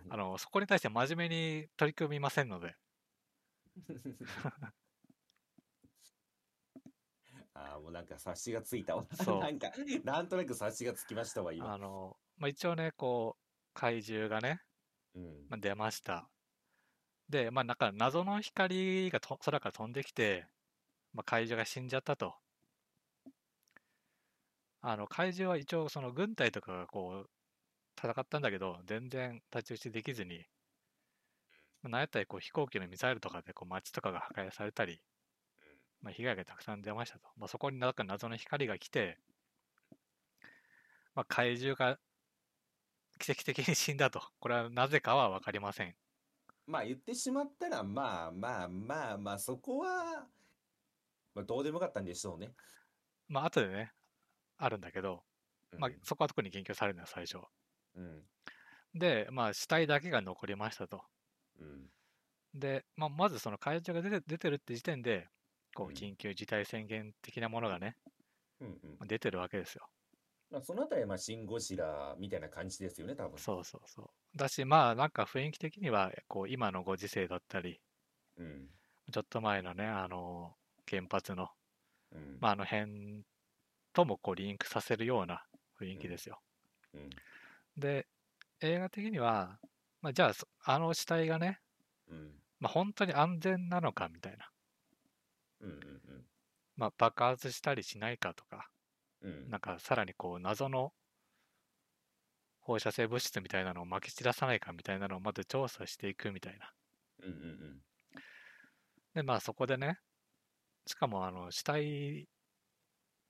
[0.09, 2.77] あの、そこに対して真面目に取り組みませんので、
[7.55, 9.07] ああ、もうなんか察しがついたわ。
[9.13, 9.71] そう なんか、
[10.05, 11.75] なんとなく察しがつきましたわ、今。
[11.75, 14.61] あの、まあ、一応ね、こう、怪獣がね、
[15.15, 15.23] うん。
[15.49, 16.29] まあ、出ました。
[17.29, 20.47] で、まあ、なんか謎の光がと空から飛んできて、
[21.13, 22.35] まあ、怪獣が死んじゃったと。
[24.81, 27.31] あの、怪獣は一応その軍隊とかがこう、
[28.01, 30.47] 戦ったんだけど、全然太刀打ちできずに、
[31.83, 35.01] まあなんやったらこう飛行機のミサイルとかでこう街とかが破壊されたり、
[36.01, 37.29] まあ、被害がたくさん出ましたと。
[37.37, 39.19] まあ、そこになんか謎の光が来て、
[41.15, 41.99] まあ、怪獣が
[43.19, 44.23] 奇跡的に死んだと。
[44.41, 45.95] これはなぜかは分かりません。
[46.67, 50.27] まあ言ってしまったら、まあまあまあまあ、そこは、
[51.35, 52.55] まあどうでもよかったんでしょうね。
[53.29, 53.93] まあ、後でね、
[54.59, 55.23] あるんだけど、
[55.79, 57.39] まあ、そこは特に言及されるのよ、最初。
[57.95, 58.23] うん。
[58.95, 61.03] で、まあ、死体だけが残りましたと。
[61.61, 61.91] うん。
[62.55, 65.29] で、まあ、まずその怪獣が出て出てるって時点で、
[65.75, 67.97] こう、緊急事態宣言的なものがね、
[68.61, 69.89] うんうんまあ出てるわけですよ。
[70.51, 73.39] まあ、そのあたりは、まあ、シン・ゴジラみたいな感じですよね、多分。
[73.39, 74.37] そうそうそう。
[74.37, 77.81] だし、まあ、なんか雰囲気的には、こう、今のご時世だったり、
[78.37, 78.69] うん。
[79.13, 80.57] ちょっと前のね、あの、
[80.89, 81.49] 原発の、
[82.13, 82.39] うん。
[82.41, 83.25] まあ、あの辺
[83.93, 85.45] ともこうリンクさせるような
[85.81, 86.41] 雰囲気ですよ。
[86.95, 87.11] うん。
[87.77, 88.07] で、
[88.61, 89.61] 映画的には、
[90.03, 91.61] まあ、じゃあそ、あの死体がね、
[92.09, 92.43] うん。
[92.61, 94.53] まあ、本当に安全なのかみたいな、
[95.61, 95.71] うん。
[95.71, 96.29] うん。
[96.77, 98.71] まあ、爆発したりしないかとか、
[99.23, 99.51] うん。
[99.51, 100.93] なんかさらにこう謎の
[102.61, 106.71] 放射性物質みたいなのをまき散らさないかみたいなのをまず調査していくみたいな。
[107.21, 107.33] うん。
[107.33, 107.83] うん。
[109.15, 109.99] で、まあそこでね、
[110.87, 112.29] しかもあの死体、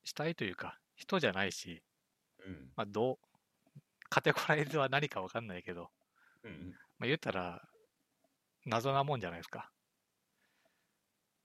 [0.05, 1.83] 死体というか人じゃないし、
[2.45, 2.73] うん。
[2.77, 3.19] まあどう、
[4.11, 5.91] カテゴライズは何かわかんないけど、
[6.43, 6.75] うん。
[6.99, 7.63] まあ言ったら
[8.67, 9.71] 謎なもんじゃないですか。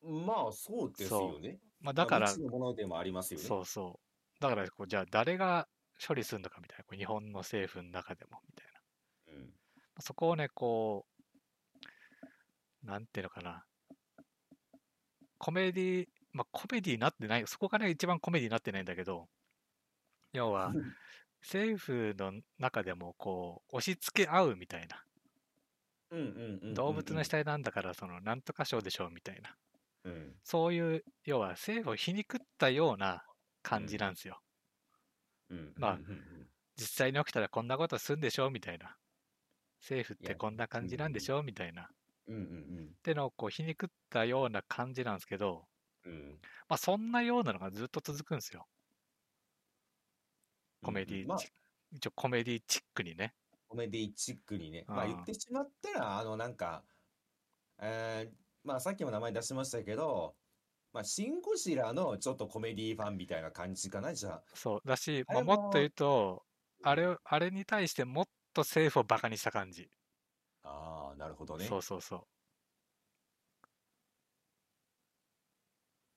[0.01, 0.25] うん。
[0.25, 1.59] まあ、そうですよね。
[1.79, 3.45] まあだから、まあ未知のものでもありますよね。
[3.45, 4.12] そうそう。
[4.49, 5.67] だからこう、じゃあ誰が
[6.05, 9.37] 処理するのかみたいな、こう日本の政府の中でもみたいな。
[9.37, 9.53] うん。
[9.99, 11.05] そこをね、こ
[12.83, 13.63] う、なんていうのかな。
[15.37, 19.29] コメディ、まあコメディになってない、そこがね、一番コメディになってないんだけど、
[20.33, 20.73] 要は、
[21.41, 25.05] 政府の中でもこう、押し付け合うみたいな。
[26.73, 29.57] 動物の死体なんだから、その、なんとか賞でしょうみたいな。
[30.03, 30.39] うん。
[30.43, 33.25] そういう、要は政府を皮肉ったような
[33.64, 34.39] 感じなんですよ。
[35.49, 35.74] うん。
[35.78, 38.49] まあうんうん実際に起きたらこんなことするんでしょ？
[38.49, 38.95] みたいな。
[39.80, 41.43] 政府ってこんな感じなんでしょ？
[41.43, 41.84] みたいな。
[41.84, 41.86] っ
[42.28, 42.36] うん。
[42.36, 45.68] うんてのをこう皮肉ったような感じなんですけど、
[46.05, 46.41] うんうん。
[46.68, 48.66] まあそんなようなのがずっと続くんですよ。
[50.82, 51.47] コメディまあチ、
[51.91, 53.36] 一応コメディチックにね。
[53.68, 54.84] コメディチックにね。
[54.88, 56.84] まあ言ってしまったら、あのなんか、
[57.80, 60.36] えー、まあさっきも名前出しましたけど、
[60.93, 64.43] まあシン・ゴジラのちょっとコメディファンみたいな感じかな、じゃあ。
[64.55, 64.81] そう。
[64.85, 66.45] だし、あまあ、れももっと言うと、
[66.81, 69.89] あれを、あれに対してもっと政府をバカにした感じ。
[70.63, 71.65] ああ、なるほどね。
[71.65, 72.27] そうそうそう。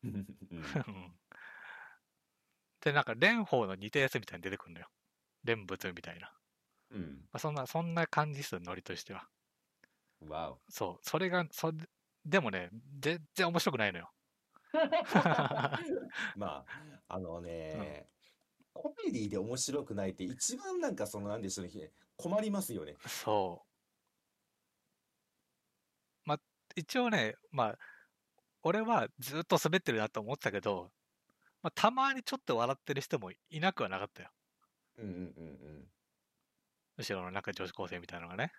[0.04, 1.20] うんうん
[2.80, 4.88] で、なんか蓮舫の似たやつみたいに出てくるのよ。
[5.46, 6.32] 蓮仏みたいな。
[6.90, 7.28] うん。
[7.32, 9.28] まあ、そんな、そんな感じですよ、ノリとしては。
[10.20, 10.62] わお。
[10.68, 11.08] そう。
[11.08, 11.72] それが、そ
[12.24, 12.70] でもね、
[13.00, 14.12] 全然面白くないのよ。
[16.36, 16.66] まあ、
[17.08, 18.08] あのね、
[18.72, 22.96] コメディで面白くないって一番なんかそのなんでしょうね、困りますよね。
[23.06, 23.66] そう。
[26.24, 26.40] まあ、
[26.74, 27.78] 一応ね、まあ、
[28.62, 30.90] 俺はずっと滑ってるなと思ってたけど、
[31.62, 34.30] まあ、たまにちょっと笑ってる人もいなくはなかったよ。
[34.98, 35.88] うんうんうん
[36.98, 38.52] 後ろのなんか女子高生みたいなのがね、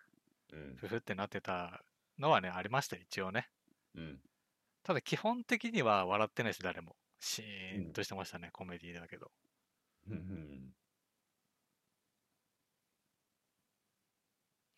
[0.54, 0.60] うん。
[0.60, 1.84] うんふふってなってた
[2.20, 3.50] のはね、ありましたよ、一応ね。
[3.96, 4.20] うん。
[4.88, 6.96] ただ基本的には笑ってないし、誰も。
[7.20, 9.30] シーンとしてましたね、コメディだけど。
[10.08, 10.74] うんうん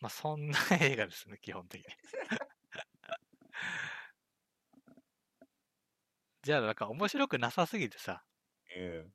[0.00, 1.86] まあそんな 映画ですね、基本的に。
[6.42, 8.24] じゃあなんか面白くなさすぎてさ、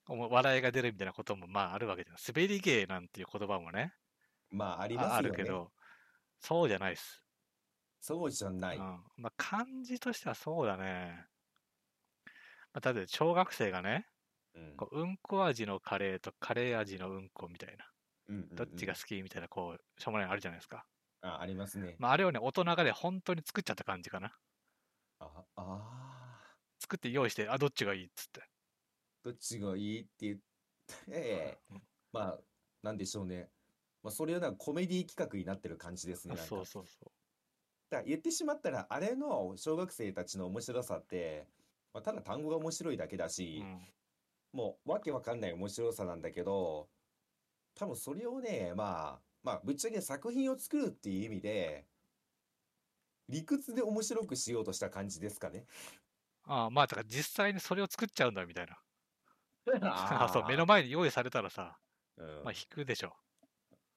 [0.08, 2.18] うん笑いが出るみたいなこともまああるわけじゃん。
[2.26, 3.92] 滑り芸なんていう言葉もね、
[4.50, 5.18] まあ、ありあますよね。
[5.18, 5.74] あるけど、
[6.40, 7.25] そうじゃないっす。
[8.06, 8.78] そうじゃない。
[8.78, 11.26] うん、まあ感じとしてはそうだね。
[12.72, 14.06] まあ、例えば小学生がね、
[14.54, 17.86] うんこううんこ味のカレーとカレー味のうんこみたいな、
[18.30, 20.86] うんうんうんどっちが好きみたいな、こう、しょうもないのあるじゃないですか。
[21.22, 21.96] あ、ありますね。
[21.98, 24.32] まああれをね、大人がね、本当に作っちゃった感じかな。
[25.20, 26.44] あ、あ
[26.80, 28.42] 作って用意して、あ、どっちがいいっつって。
[28.42, 28.44] ー
[29.24, 30.38] どっちがいいって言っ
[31.08, 31.82] て、うん
[32.14, 32.40] まあ、
[32.84, 33.50] なんでしょうね。
[34.04, 36.38] まあ、それはなんかコメディ企画になってる感じですね。
[36.38, 37.12] そうそうそ
[37.90, 41.48] だ言ってしまったら、あれの小学生たちの面白さって、
[41.94, 43.30] まあ、ただ単語が面白いだけだう。
[43.30, 43.82] し、うん。
[44.54, 46.88] もうわけわかんない面白さなんだけど、
[47.76, 51.86] 多分それをね、まあ、まあ、ぶっちゃけ作品を作るっていう意味で、
[53.30, 55.66] 理屈で面白くしようとした感じですかね。
[56.48, 58.78] ああまあ、だから実際にそれを作っちゃうんだみたいな。
[59.82, 61.78] あ あそう、目の前に用意されたらさ、
[62.18, 63.16] うんまあ引くでしょ。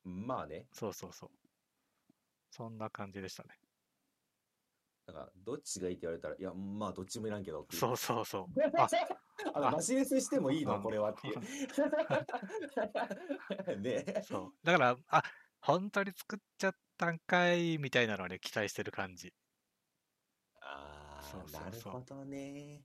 [0.05, 1.31] まあね、そうそうそう。
[2.51, 3.51] そんな感じでしたね。
[5.09, 7.81] だからどっちがいいって言われたら、いや、まあどっちもいらんけどっていう。
[7.81, 8.47] そうそうそう。
[8.77, 8.87] あ
[9.55, 10.77] あの、あマシレスしてもいいの？
[10.77, 11.41] うんこれはっていう。
[13.81, 14.59] ねそう。
[14.63, 15.23] だから、あ、
[15.63, 19.35] 本当に作っちゃったんかいみたいなのはね、期待してる感じ。
[20.61, 22.85] ああ、なるほどね。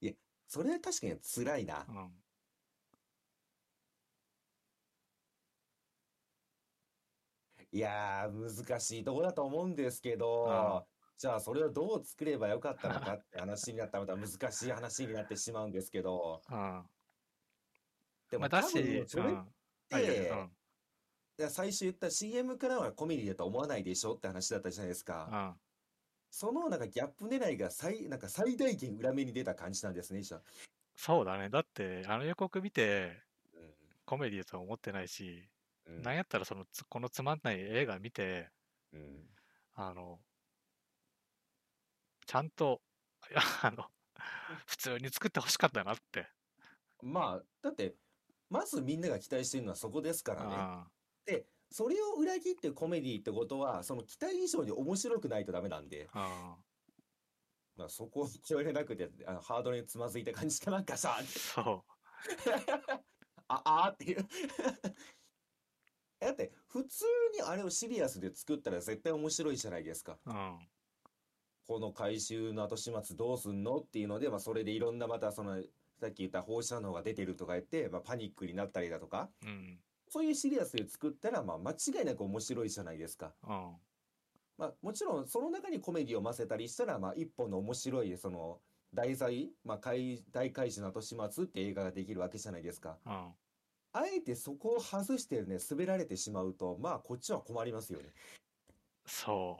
[0.00, 0.14] いや、
[0.48, 1.92] それは確かに辛いなう。
[1.92, 2.24] ん。
[7.78, 10.84] いやー、難しいとこだと思うんですけど、
[11.16, 16.82] じゃあそれをどう作ればよかったのかって話になったらまた難しい話になってしまうんですけど、うん。
[18.32, 19.46] でもまあ、だし、多分それっうん。
[19.92, 20.36] あいやいて、や
[21.38, 25.54] いや最初言った CM からはコメディだと思わないでしょって話だったじゃないですか。
[25.54, 25.60] ん。
[26.32, 30.42] そのなんかギャップ狙いが最、なんか最大限裏目に出た感じなんですね、じゃあ。
[30.96, 31.48] そうだね。
[31.48, 33.22] だって、あの予告見て、
[33.54, 33.68] うん
[34.04, 35.46] コメディだとは思ってないし、
[35.88, 36.02] うん。
[36.02, 38.50] なんやったらそのつ、このつまんない映画見て、
[38.92, 39.26] うん。
[39.74, 40.20] あの、
[42.26, 42.82] ちゃんと、
[43.62, 43.86] あの、
[44.66, 46.28] 普通に作ってほしかったなって。
[47.02, 47.94] まあ、だって、
[48.50, 50.48] まずみんなが期待してるのはそこですからね。
[50.56, 50.90] あ
[51.24, 56.56] で、それを裏切ってコメディってことは、その期待以上に面白くないとダメなんで、あ、
[57.76, 61.84] まあ、そこを超えれなくて、あのハードルにつまずいた感じかなんかさ、そ
[63.48, 64.26] あ、あーっていう。
[66.20, 67.04] だって、普通
[67.34, 70.18] にあれをシリアスで作ったら絶対面白いじゃないですか。
[70.26, 70.30] う。
[70.30, 70.58] うん。
[71.66, 75.62] この回収の後始末どうすんのっていうので、まあ、それでいろんなまたその、
[76.00, 79.78] さっき言った放射能が出てるとか言って、まあ、パニックになったりだとか、うん。
[80.08, 83.34] そういうシリアスで作ったら、まあ、間違いなく面白いじゃないですか。
[83.46, 83.76] うん。
[84.56, 88.58] まあ、もちろんその中にコメディを混ぜたりしたら、まあ、一本の面白いその
[88.92, 92.98] 題材、まあ、怪大怪獣の後始末って映画ができるわけじゃないですか。
[93.06, 93.32] うん。
[93.92, 98.12] あえてそこを外してね滑られてしまうとまあこっちは困りますよね。
[99.06, 99.58] そ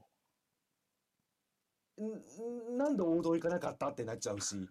[2.01, 4.57] んんなんで王道行かなかったってなっちゃうし。
[4.57, 4.59] う。
[4.61, 4.69] うん。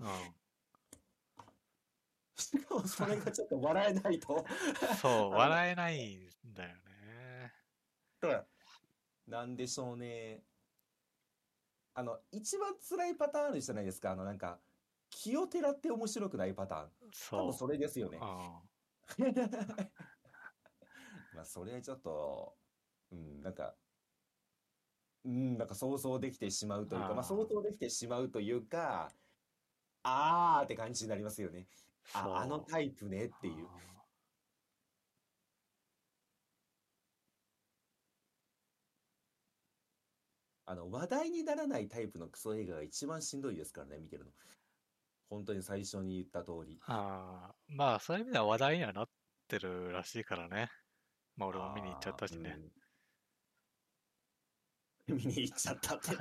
[2.38, 4.46] しかもそれがちょっと笑えないと。
[5.02, 7.54] そう、笑えないんだよね。
[8.22, 8.46] だから
[9.28, 10.44] なんでしょうね。
[11.94, 14.60] あの一番辛いパターンあるじゃないですかあのなんか
[15.10, 17.54] 気をてらって面白くないパターン多そう分。
[17.54, 18.20] それですよね。
[18.22, 18.67] うん。
[21.34, 22.58] まあそれはちょっと、
[23.12, 23.76] うん、なんか、
[25.26, 29.12] うん、なんか想像できてしまうというか、まあ想像できてしまうというか、
[30.04, 31.68] あーって感じになりますよね。
[32.06, 33.68] そうあ、あのタイプねっていう。
[40.70, 44.32] あの、話題にならないタイプのクソ映画が一番しんどいですからね、見てるの。
[45.30, 46.80] 本当に最初に言った通り。
[46.86, 49.10] ああ、まあ、そういう意味では話題にはなっ
[49.48, 50.70] てるらしいからね。
[51.36, 52.56] まあ、俺も見に行っちゃったしね。
[52.58, 52.72] うん
[55.08, 56.18] 見に行っちゃったってね。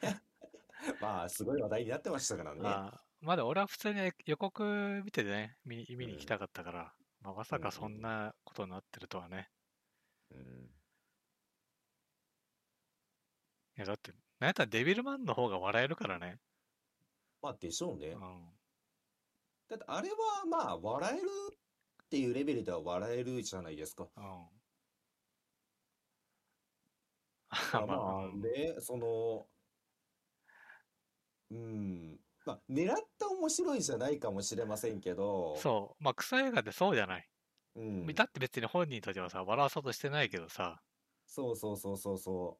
[1.00, 2.60] まあ、すごい話題になってましたからね。
[2.60, 9.50] まあ、まだ俺は普通に予告見てね、見に見に行きたかったから、まあ、まさかそんなことになってるとはね。
[10.30, 10.70] うん
[13.76, 16.38] いや、だって、なんやったらデビルマンの方が笑えるからね。
[17.42, 18.16] まあ、でしょうねう。
[18.16, 18.20] ん。
[19.68, 20.16] だって、あれは
[20.48, 21.28] まあ、笑える
[22.04, 24.06] っていうレベルでは笑えるじゃないですか。
[24.16, 24.22] うん。
[24.22, 24.36] ま
[27.50, 29.46] あ まあ、まあうんね、その、
[31.50, 36.02] うん、まあ、狙った面白いじゃないかもしれませんけど、そう。
[36.02, 37.28] まあ、クソ映画ってそうじゃない。
[37.74, 40.82] うん、だって別に本人たちはさ、笑わそうとしてないけどさ、
[41.26, 42.58] そうそうそうそうそ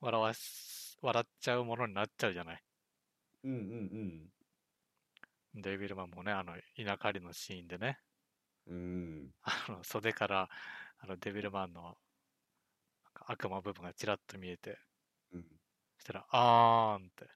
[0.00, 2.62] 笑わす、笑っちゃうものになっちゃうじゃない。
[3.44, 3.48] う。
[3.48, 3.60] うんう
[4.04, 4.32] ん
[5.54, 8.00] デビルマンもね、あの、稲刈りのシーンでね、
[8.66, 8.76] うん。
[8.76, 9.34] うん。
[9.42, 10.48] あの、袖から、
[10.98, 11.82] あの、デビルマンの、
[13.02, 14.78] なんか悪魔部分がちらっと見えて、
[15.32, 15.60] うん。
[15.98, 17.28] そしたら、あーんって。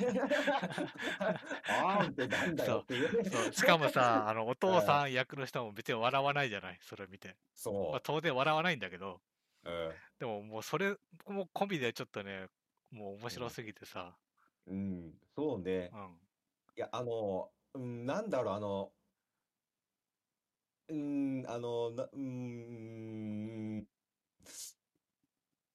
[1.67, 3.25] あーんってなんだよっていうね。
[3.25, 7.37] そうしかもさ、あの、お父さん役の人も別に笑わないじゃない、それを見て。
[7.91, 9.23] まそあ、当然笑わないんだけど、
[9.65, 9.71] う。
[9.71, 10.97] うんでももうそれ
[11.27, 12.49] も込みでちょっとね、
[12.91, 14.19] もう面白すぎてさ、
[14.67, 15.97] うん、そうねう。
[15.97, 16.21] ん。
[16.77, 18.95] いや、あの、うん、なんだろう、あの、
[20.89, 23.79] うん、あの、な、うん、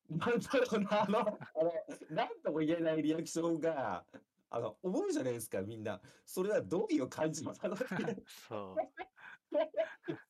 [0.09, 1.71] なんだろうな、あの、あの、
[2.09, 4.05] なんとも言えないリアクションが、
[4.49, 6.01] あの、思うじゃないですか、みんな。
[6.25, 7.75] それはどういう感じなの？
[8.27, 8.91] そう。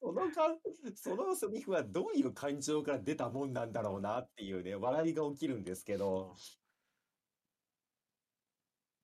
[0.02, 0.60] そのかん、
[0.96, 6.61] そのセリフはどういう感情から出たもんなんだろうなっていうね、笑いが起きるんですけど、そ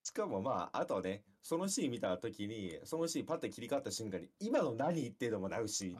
[0.07, 5.97] しかもまあ、あとね、そのシーン見たときに、そのシーンパッて切り替わった瞬間に、今の何っていうのもなるし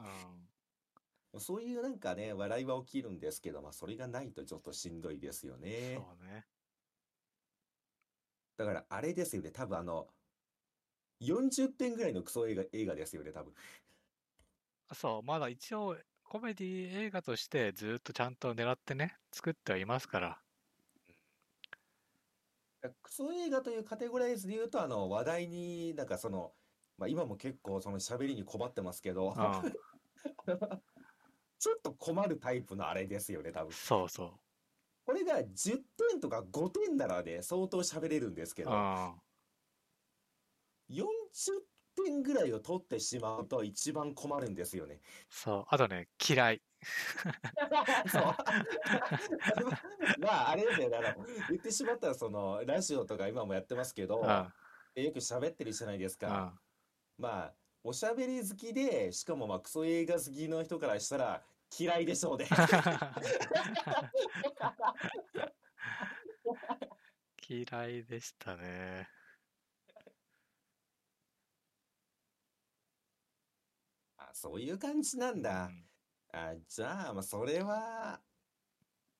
[1.34, 1.38] う、ん。
[1.38, 5.96] そういうなんかね、笑いは起きるんですけど、まあ、それがないとちょっとしんどいですよね。
[5.96, 6.46] そうね。
[8.56, 10.08] だから、あれですよね、多分あの、
[11.20, 13.52] 40点ぐらいのクソ映画、映画ですよね、多分。
[14.94, 20.47] そう、まだ一応コメディ映画としてずっとちゃんと狙ってね、作ってはいますから。
[23.02, 26.52] クソ映画というカテゴライズで言うと、あの、話題に、なんかその、
[26.96, 29.34] まあ、今も結構その喋りに困ってますけど、うん。
[31.58, 33.72] ちょっと困るタイプのあれですよね、多分。
[33.72, 34.38] そうそ
[35.04, 38.66] これが10点とか5点ならね、相当喋れるんですけう。
[38.66, 39.22] どう、ん。
[40.90, 41.62] 40
[41.96, 45.00] 点ぐらいを取ってしまうと一番困るんですよね。
[45.28, 45.64] そう。
[45.68, 46.62] あとね、嫌い。
[48.10, 48.22] そう。
[50.20, 54.52] まあ、あれですよね、あの、言ってしまったら、その、ラジオとか今もやってますけど、うん。
[55.02, 56.28] よく喋ってるじゃないですうか。
[56.28, 56.60] ん。
[57.18, 57.54] まあ、
[57.84, 61.44] おしゃべり好きで、しかもまあ、クソ映画好きの人からしたら
[61.78, 62.46] 嫌いでしょうね。
[67.48, 69.08] 嫌いでしたね。
[74.16, 75.66] あ、そういう感じなんうだ。
[75.66, 75.87] ん。
[76.32, 78.20] あ、じゃあ、まあ、それは、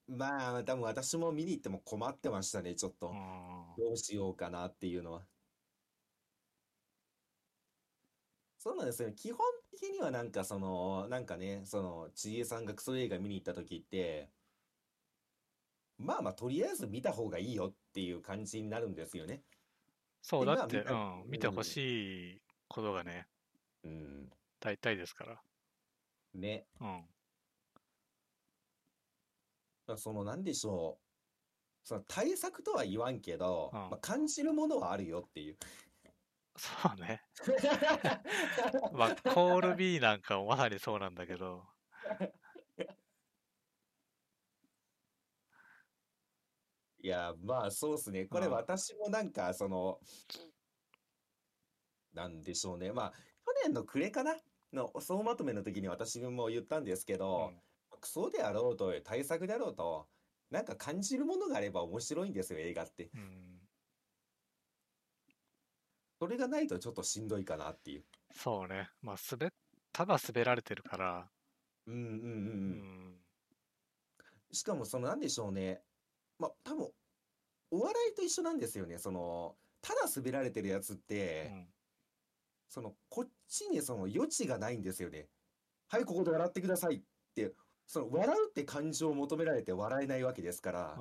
[0.06, 3.10] まあ、多分私も見に行っても困ってましたね、ちょっと。
[3.10, 5.22] うんどうしようかなっていうのは。
[8.58, 9.12] そうなんですよ。
[9.12, 14.30] 基本的にはなんかその、なんかね、その、ちえさんがクソ映画見に行った時って、
[15.96, 19.42] まあまあ、とりあえず見た方がいいよっていう感じになるんですよね。
[20.22, 23.26] そう、でだって、うん、見てほしいことがね、
[23.84, 24.30] うん。
[24.60, 25.40] 大体ですから。
[26.34, 26.66] ね。
[26.80, 27.08] うん。
[29.86, 31.08] だからその、なんでしょう。
[31.84, 35.58] その対策とは言わんけど、うんまあ、感じるものはあるよっていう。
[36.56, 37.22] そうね。
[38.92, 41.64] まあ、コール B なんかもまさにそうなんだけど、
[47.00, 48.26] いや、まあそうですね。
[48.26, 50.00] これうん私もなんか、その、
[52.12, 52.92] なんでしょうね。
[52.92, 53.16] まあ、去
[53.64, 54.36] 年の暮れかな
[54.72, 57.62] の総まとめの時に私も言ったんですけうど、ん、
[58.00, 60.10] クソであろうと、対策であろうと、
[60.50, 63.12] なんか感じるものがあれば面白いんですよ、映画って。
[63.12, 63.68] うん、
[66.20, 68.06] それがないとちょっとしんどいかなっていう。
[68.32, 68.88] そうね。
[69.02, 69.50] まあ、滑っ、
[69.92, 71.32] ただ滑られてるから、
[71.86, 72.28] うんうんうんう
[72.68, 72.88] うん。
[73.14, 73.24] ん、
[74.52, 75.84] しかも、その、なんでしょうね。
[76.38, 76.92] まあ、多分、
[77.70, 78.98] お笑いと一緒なんですよね。
[78.98, 80.96] その、ただ滑られてるやつっ
[81.42, 81.74] うて、ん、
[82.68, 85.28] その、こっちにその余地がないんですよね。
[85.88, 87.02] はい、ここで笑ってくださいっ
[87.34, 87.54] て、
[87.86, 90.96] その、笑うって感情を求められて笑えないわけですから、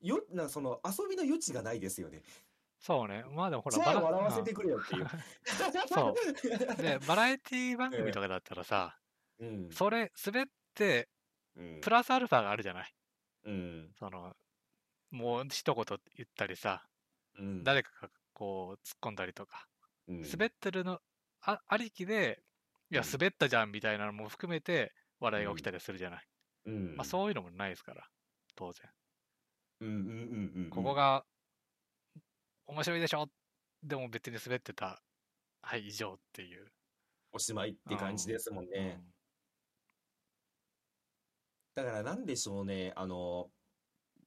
[0.00, 2.22] よ、な、その、遊びの余地がないですよね。
[2.80, 3.24] そうね。
[3.30, 5.06] まあでもほら、笑わせてくれよっていう。
[5.88, 9.00] そうで、バラエティ番組とかだったらさ、
[9.38, 9.70] うん。
[9.72, 10.44] それ、滑っ
[10.74, 11.08] て、
[11.56, 12.94] うんプラスアルファがあるじゃない？
[13.46, 13.92] うん。
[13.98, 14.36] その、
[15.10, 15.84] もう一言
[16.16, 16.86] 言ったりさ、
[17.36, 17.64] うん。
[17.64, 19.66] 誰かがこう突っ込んだりとか、
[20.08, 21.00] うん滑ってるの
[21.42, 22.42] あありきで、
[22.90, 26.26] いや、うん滑ったじゃんみたいなのも含めて笑いが起きたりするじゃない。
[26.66, 26.96] うん。
[26.96, 28.08] まあそういうのもないですから。
[28.56, 28.90] 当然。
[29.80, 30.70] うんうんうんうんうん。
[30.70, 31.24] ここが
[32.66, 33.28] 面白いでしょ？
[33.82, 35.02] でも別に滑ってた。
[35.62, 36.72] はい、以上っていう。
[37.32, 39.00] おしまいって感じですもんね。
[39.00, 39.12] うん
[41.74, 43.52] だからなんでしょうね、あの、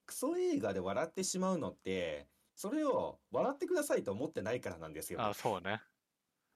[0.06, 2.26] クソ映画で笑ってしまうのって、
[2.62, 5.24] それを笑ってくださいと思ってないからなんですよね。
[5.24, 5.80] あ、そうね。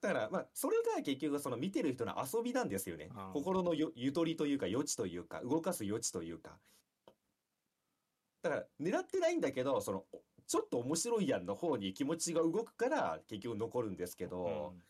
[0.01, 3.33] だから、まあ、それが結局その見てる人の遊びなんですよねうん。
[3.33, 6.61] 心のよゆとりというか余地というか、動かす余地というか。
[8.43, 10.05] だから、狙ってないんだけど、その、
[10.47, 14.83] ちょっと面白いやんの方に気持ちが動くから結局残るんですけど、うん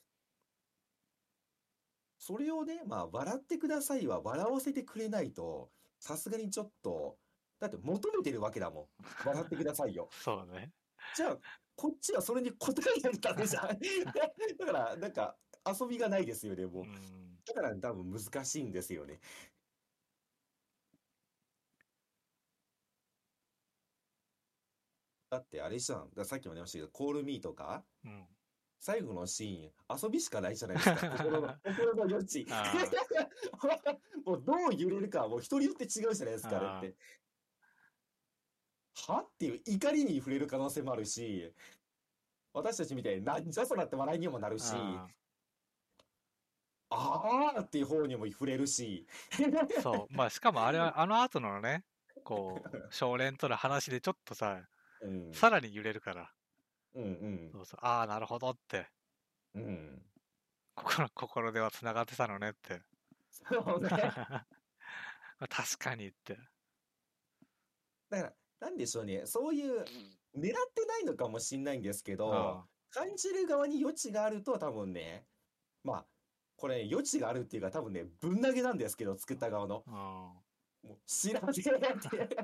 [2.18, 7.18] それをね、まあ、笑ってくださいは笑わせてくれないと、さすがにちょっと、
[7.60, 8.84] だって求めてるわけだもん。
[9.24, 10.08] 笑ってくださいよ。
[10.20, 10.72] そうね。
[11.14, 11.38] じゃあ、
[11.76, 13.68] こっちはそれに答えないとダメじゃん。
[14.58, 15.36] だから、なんか、
[15.66, 16.86] 遊びがないですよね、もうう。
[16.86, 17.38] ん。
[17.44, 19.20] だから多分難しいんですよね。
[25.28, 26.24] だってあれじゃん。
[26.24, 28.26] さっきも言いましたけど、コールミーとか、うん。
[28.78, 31.10] 最後のシーン、遊びしかないじゃないですか。
[31.10, 32.72] 心の、 心の余地あ。
[34.24, 36.96] もうどう揺れるかはもう人によって違うじゃないですか、あれって。
[39.08, 39.20] は？
[39.20, 41.52] っていう怒りに触れる可能性もあるし、
[42.52, 45.08] 私たちみたいになんじゃそらって笑いにもなるし、あ
[46.88, 49.06] あーっていう方にも触れるし。
[49.32, 50.14] ーそう。
[50.14, 51.84] まあ、しかもあれは、あの後のね、
[52.24, 54.62] こう、 少年との話でちょっとさ、
[55.00, 55.34] うん。
[55.34, 56.32] さらに揺れるから。
[56.94, 57.80] うんうんそうそう。
[57.82, 58.88] ああ、なるほどって。
[59.54, 60.02] うん。
[60.74, 62.80] 心、心では繋がってたのねって。
[63.30, 63.44] そ
[63.76, 63.88] うね。
[65.38, 66.38] まあ確かにって。
[68.08, 69.22] だから、なんでしょうね。
[69.26, 69.84] そういう、
[70.36, 75.26] 狙ってないのかもしんないんですけど、あ感じる側に余地があると多分ね、
[75.84, 76.06] まあ、
[76.56, 79.84] これ余地があるっていうか多分ね、ぶん投げなんですけど、作った側の。
[79.86, 80.32] あ
[80.82, 82.36] もう知らねえって、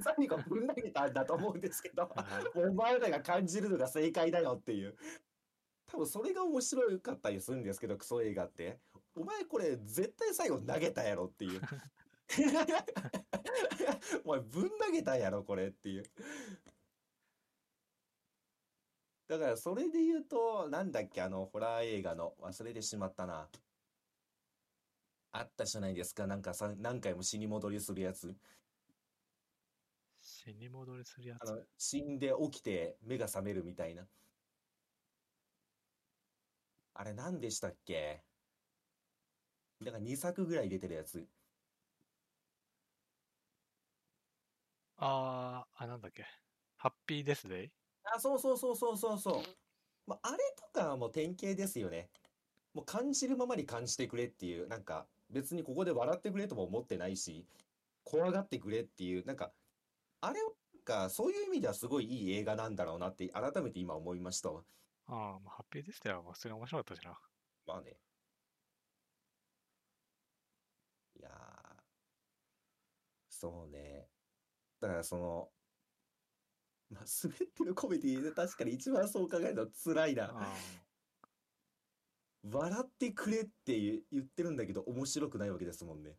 [0.00, 2.10] 最後ぶん投げたんだと思うんですけど、
[2.54, 4.94] お前らが感じるのが正解だよっていう。
[5.86, 8.78] 多分それが面白かったりするんですけど、クソ映画って。
[9.16, 11.62] お前これ絶対最後投げたやろっていう。
[14.24, 16.04] お前ぶん投げたやろこれっていう。
[19.28, 23.50] だからそれで言うと、なんだっけ、あの、ホラー映画の、忘れてしまったな。
[25.32, 28.34] あったじゃないですか、なんかさ、何回も死に戻りするやつ。
[30.22, 31.48] 死に戻りするやつ。
[31.48, 34.08] あの、死んで起きて目が覚めるみたいな。
[36.94, 38.24] あれ何でしたっけ？
[39.80, 41.28] だから2作ぐらい出てるやつ。
[44.98, 46.26] ああ、あ、なんだっけ。
[46.76, 47.72] ハッピーデスデイ
[48.04, 49.42] あ、そうそうそうそうそうそう。
[50.06, 52.10] まあ、あれとかはもう典型ですよね。
[52.74, 57.46] もう感じるままに感じてくれっていう、なんか別にここで笑ってくれとも思ってないし、
[58.04, 59.52] 怖がってくれっていう、なんか、
[60.20, 60.40] あれ
[60.84, 64.64] がそういう意味ではすごいいい映画なんだろうなって改めて今思いましたわ。
[65.06, 67.18] ああ、まあ、ハッピーデスデイは普通に面白かったしな。
[67.66, 68.00] まあね。
[71.16, 71.82] いやー、
[73.28, 74.08] そうね。
[74.80, 75.48] だからその、
[76.90, 80.30] まあ、滑ってるコメディで確かに一番そう考えると辛いな。
[80.34, 80.54] あ
[82.44, 86.16] 笑ってくれって言言ってるんだけど面白くないわけですもんね。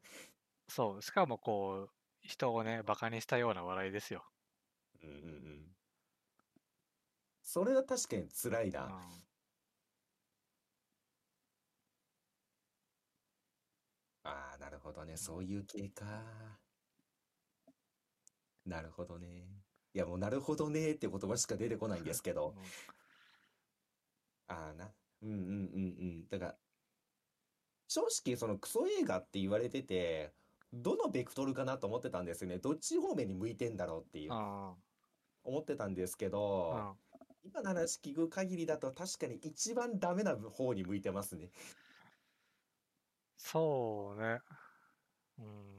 [0.70, 1.02] ーそう。
[1.02, 1.92] しかもこう、
[2.22, 4.26] 人をね、バカにしたような笑いですよ。
[5.02, 5.76] うんうんうん。
[7.42, 8.86] それは確かに辛いな。
[8.86, 9.30] うん
[14.24, 15.18] ああ、なるほどね。
[15.18, 16.06] そういう系か。
[18.66, 19.64] なるほどね。
[19.94, 22.56] いやもうなるほどねって言葉しか出てこないんですけど。
[22.58, 22.74] うん
[24.48, 24.94] ああな。
[25.22, 26.28] うんうんうんうん。
[26.28, 26.60] だから、
[27.88, 30.34] 正直そのクソ映画って言われてて、
[30.74, 32.60] どのベクトルかなと思ってたんですよね。
[32.60, 34.78] どっち方面に向いてんだろうっていう、あ
[35.44, 36.30] 思ってたんですけ
[36.70, 37.00] あ、ど、うん
[37.44, 41.52] 今の話聞く限りだと確かに一番ダメな方に向いてますね。
[43.38, 44.42] そうね。
[45.38, 45.79] うん。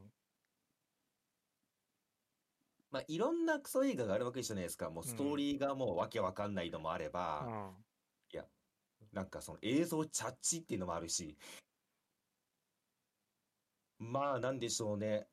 [2.90, 4.90] まあ、いろんなクソ映画があるわけじゃないですか。
[4.90, 7.84] もうストーリーがもうわけわかんないのもあれうば、ん。
[9.12, 11.36] なんかその映像チャッチっていうのもあるし、
[13.98, 15.28] まあなんでしょうね。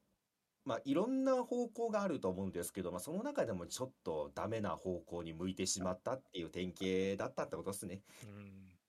[0.65, 8.01] まあいろんな方向があると思うんですけど、まあその中でもちょっとダメな方向に向いてしまったっていう典型だったってことですね。
[8.23, 8.79] うん。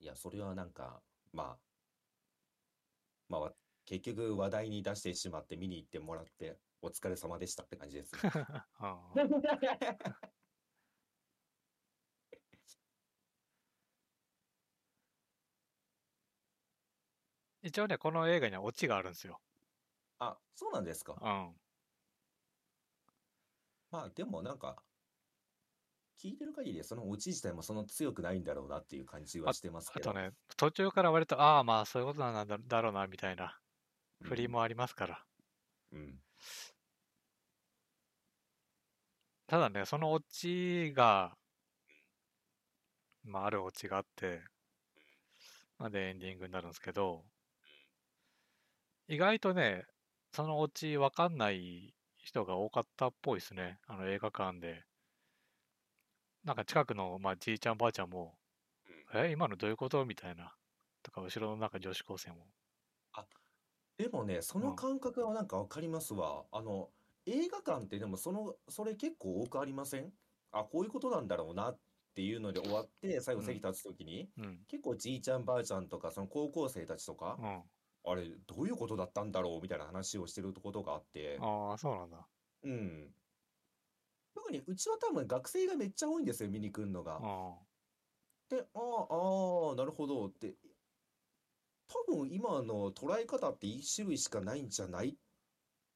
[0.00, 1.02] いや、それはなんか、
[1.32, 1.58] まあ、
[3.28, 3.54] まあわ
[3.86, 8.22] 結局話題に出してしまって見に行ってもらってお疲れ様でしたって感じですね。
[8.24, 9.30] あ あ
[17.62, 19.40] 一応ね、この映画にはオチがあるんですよ。
[20.18, 21.18] あ、そうなんですか？
[21.20, 21.60] うん。
[23.90, 24.84] まあでもなんか、
[26.18, 30.10] 聞いてる限りでそのオチ自体もその強くないんだろうなっていう感じはしてますけど。
[30.10, 33.59] あとね、途中から割と、ああ、まあそういうことなんだだろうな、みたいな
[34.20, 35.24] うん、振りもありますから。
[35.92, 36.20] うん。
[39.46, 41.36] ただね、そのオチが、
[43.24, 44.40] まああるオチがあって、
[45.78, 47.24] まあでエンディングになるんですけど、
[49.08, 49.84] 意外とね、
[50.32, 53.80] そのオチわかんない人が多かったっぽいですね。
[53.88, 54.84] あの映画館で。
[56.44, 58.38] なんか近くの、まあ、じいちゃんばあちゃんも、
[59.12, 60.06] え、今のどういうこと？
[60.06, 60.54] みたいな。
[61.02, 62.46] とか、後ろのなんか女子高生も。
[64.00, 66.46] でもね、その感覚はなんかわかりますわ。
[66.52, 66.90] あの、
[67.26, 70.10] 映画館ってでもその、それ結構多くありません？
[70.52, 71.78] あ、こういうことなんだろうなっ
[72.14, 74.66] ていうので終わって、最後席立つときに、うん。
[74.68, 77.70] 結構じいちゃんばあちゃんとか、その高校生たちとかう、ん。
[78.04, 82.28] あれ、どういうことだったんだろうみたいな話をしてることがあって、ああ、そうなんだ。
[82.62, 83.14] うん。
[84.34, 87.20] 特にうちは多分学生がめっちゃ多いんですよ、見に来るのが。
[87.22, 87.60] あ
[88.48, 90.56] で、ああ、ああ、なるほどって、
[91.92, 95.16] 多分今の捉え方って一種類しかないんじゃないっ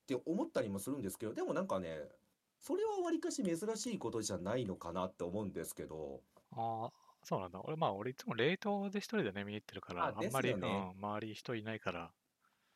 [0.07, 2.11] て思ったりもするんですけど、でもなんかね、
[2.59, 6.93] それはわりかし珍しいことじゃないのかなって思うんですけど、あ、ああ、
[7.23, 7.61] そうなんだ。
[7.63, 12.15] 俺、まあ、俺いつも冷凍で一人でね、見に行ってるから、ああんまり、うん、周り人いないから。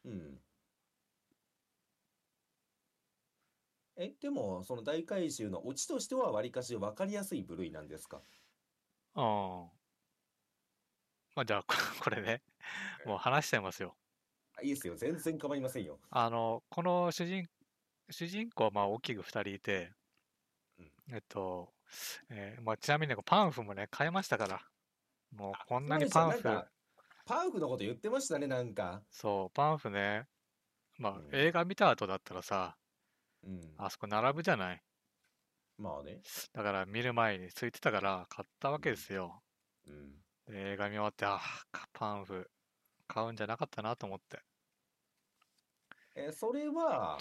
[0.05, 0.45] うん。
[3.97, 8.23] え、でも、その大怪獣のオチとしてはわりかし分かりやすい部類なんですか？
[9.15, 9.71] うん。
[11.35, 11.75] まあ、じゃあ、こ
[12.05, 12.43] これね、
[13.05, 13.97] もう話しちゃいますよ。
[14.57, 15.99] あいいですよ、全然構いませんよ。
[16.11, 17.47] あの、この主人、
[18.11, 19.93] 主人公はまあ大きく2人いて、
[20.79, 21.73] うんえっと、
[22.31, 24.61] えーまあ、ちなみにねパンフもね、買いましたから。
[25.31, 26.43] もうあこんなにパンフ、
[27.25, 29.03] パンフのこと言ってましたね、なんか。
[29.11, 30.27] そう、パンフね、
[30.99, 32.77] まあうん映画見た後だったらさ、
[33.45, 33.75] うん。
[33.77, 34.83] あそこ並ぶじゃない。
[35.79, 36.21] まあね。
[36.53, 39.43] だから見る前についてたから買ったわけですよ。
[39.87, 40.25] うん。
[40.47, 42.51] で映画見終わって、ああ、パンフ
[43.09, 44.45] 買うんじゃなかったなと思って。
[46.15, 47.19] えーそれは、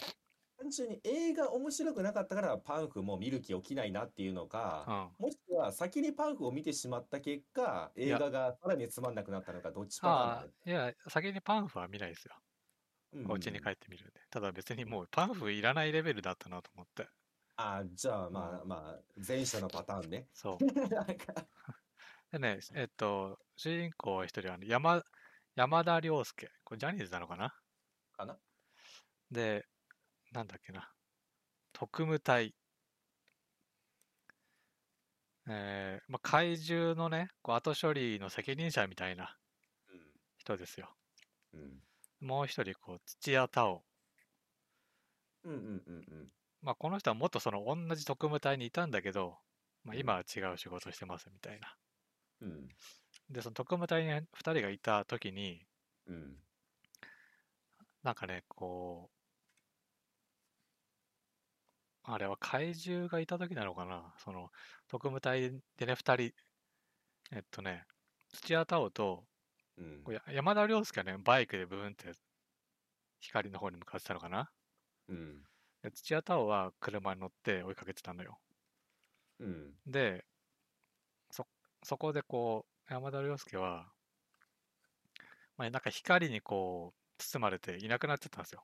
[0.58, 5.18] 単純に映画面白くなかったからパンフも見る気起きないなっていうのうか、ん。
[5.18, 12.36] もしくは先にパンフを見てしまった結果、映や画がさらにつまんなくなったのか、どっちパターンあないや、先にパンフは見ないですよ。
[13.12, 14.22] うんお家に帰ってみるんで。
[14.32, 17.10] ただ別にもうパンフいらないレベルだったなと思って。
[17.56, 20.30] あーじゃあまあまあ、前者のパターンね。
[20.34, 20.66] そう。
[20.90, 21.50] なんか
[22.32, 25.04] でね、えっと、主人公は一人は、ね、山、
[25.58, 26.52] 山田涼介。
[26.64, 27.52] これジャニーズなのかな？
[28.16, 28.38] かな？
[29.32, 29.66] で、
[30.32, 30.88] なんだっけな。
[31.74, 32.54] 特務隊。
[35.50, 39.36] えーまあ、怪獣のね、こう後処理の責任者みたいな
[40.38, 40.94] 人ですよ。
[41.56, 41.62] うん。
[41.62, 41.64] う
[42.24, 42.28] ん。
[42.28, 43.84] もう一人、こう、土屋太鳳。
[45.46, 46.28] うんうんうんうん。
[46.62, 49.40] まあ、この人はもっとその同じ特務隊にいたんだけど、
[49.84, 51.76] まあ、うん今は違う仕事してますみたいな。
[52.42, 52.70] うん。
[53.30, 55.68] で、その特務隊に2人がいた時に、
[56.06, 56.44] うん。
[58.04, 59.18] なんかね、こう、
[62.04, 64.16] あれは怪獣がいた時なのかな？
[64.18, 64.50] その、
[64.88, 66.34] 特務隊でね、2人、
[67.34, 67.86] えっとね、
[68.34, 69.28] 土屋太鳳と、
[69.78, 72.14] うん山田涼介はね、バイクでブーンって
[73.22, 74.52] 光の方に向かってたのかな？
[75.08, 75.48] うん。
[75.82, 78.40] で土屋太鳳は車に乗って追いかけてたのよ。
[79.40, 79.78] うん。
[79.86, 80.26] で、
[81.32, 81.48] そ、
[81.84, 83.94] そこでこう、山田涼介は、
[85.58, 88.64] まあ、なんか光にこう、包まれていなくなっちゃったんですよ。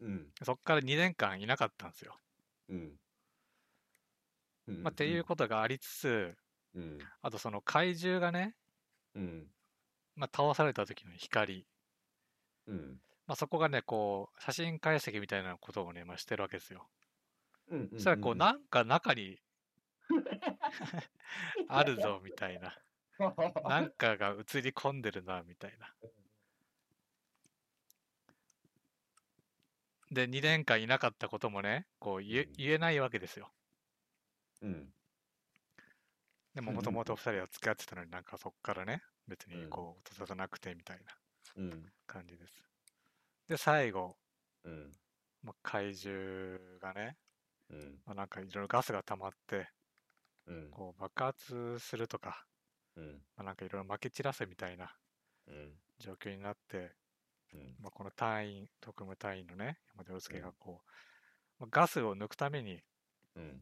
[0.00, 0.34] うん。
[0.44, 2.20] そっから2年間いなかったんですよ。
[2.68, 2.98] うん。
[4.68, 4.82] うん。
[4.82, 6.36] まあ、っていうことがありつつ、
[6.74, 6.98] うん。
[7.22, 8.56] あとその怪獣がね、
[9.14, 9.54] うん。
[10.16, 11.68] まあ、倒された時の光、
[12.66, 13.00] うん。
[13.26, 16.88] まあ、そこがね、こう、写真解析みたいなことをね、まあ、してるわけですよ。
[17.70, 17.80] うん。
[17.80, 17.90] うん。
[17.94, 19.38] そしたらこう、なんか中に
[21.66, 22.78] あるぞ、みたいな。
[23.18, 25.94] なんかが映り込んでるな、みたいな。
[30.10, 33.50] で、2年間いなかったこともね、こう言えうん言えないわけですよ。
[34.62, 34.92] うん。
[36.54, 41.12] でも、もともと2人は付き合ってたのになんかそっからね、別にうんこう、音沙汰なくてみたいな
[41.56, 41.92] うん。
[42.06, 42.52] 感じです。
[43.48, 44.16] で、最後、
[44.64, 44.92] うん。
[45.42, 47.16] まあ、怪獣がね、
[47.70, 48.02] うん。
[48.06, 49.68] まあ、なんかいろいろガスが溜まって、
[50.46, 50.70] うん。
[50.70, 52.46] こう爆発するとか、
[52.96, 53.22] うん。
[53.36, 54.94] まあ、なんかいろいろ撒き散らせみたいな
[55.46, 55.72] うん。
[55.98, 56.92] 状況になって、
[57.52, 57.76] うん。
[57.80, 60.90] まあ、この隊員、特務隊員のね、山田洋介がこう、
[61.60, 62.80] まあ、ガスを抜くために、
[63.36, 63.60] うん。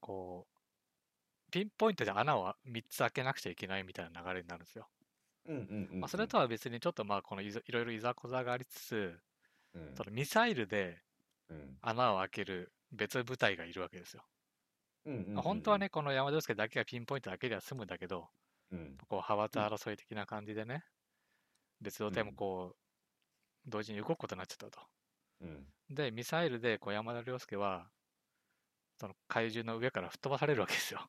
[0.00, 4.88] こう、ピンポイントで穴を3つ開けなくちゃいけないみたいな流れになるんですよ。
[5.92, 9.20] まあ、それとは別にちょっとまあこのいろいろいざこざがありつつ、
[9.74, 11.02] うんそのミサイルで
[11.50, 14.22] うん穴を開ける別部隊がいるわけですよ。
[15.04, 18.28] うんうんうんまあ本当はね、この山田涼介だけがピンポイントだけでは済むんだけど、
[18.72, 18.96] うん。
[19.08, 20.84] こう派閥争い的な感じでね、
[21.80, 24.80] 別動隊もこう、同時に動くことになっちゃったと。
[25.40, 25.66] うん。
[25.90, 27.90] で、ミサイルでこう山田涼介は、
[28.98, 31.00] その怪獣の上から吹っ飛ばされるわけですよ。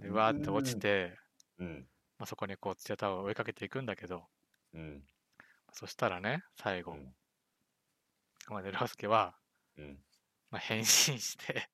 [0.00, 1.18] で、うわーって落ちて、
[1.58, 1.88] うん。
[2.18, 4.28] まあ、そこにこう土屋太鳳を追いかけていくんだけど、
[4.74, 5.02] うん。
[5.72, 7.14] そしたらね、最後、うん。
[8.48, 9.34] 山田涼介は、
[9.76, 9.98] うん。
[10.50, 11.68] まあ、変身して、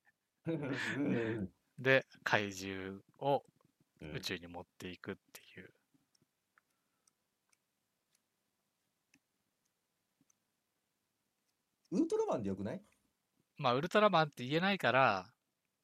[0.47, 1.53] うん。
[1.79, 3.56] で、怪獣をうん
[4.15, 5.71] 宇宙に持っていくっていう。
[11.93, 12.83] ウルトラマンでよくない？
[13.59, 15.27] まあ、ウルトラマンって言えないから、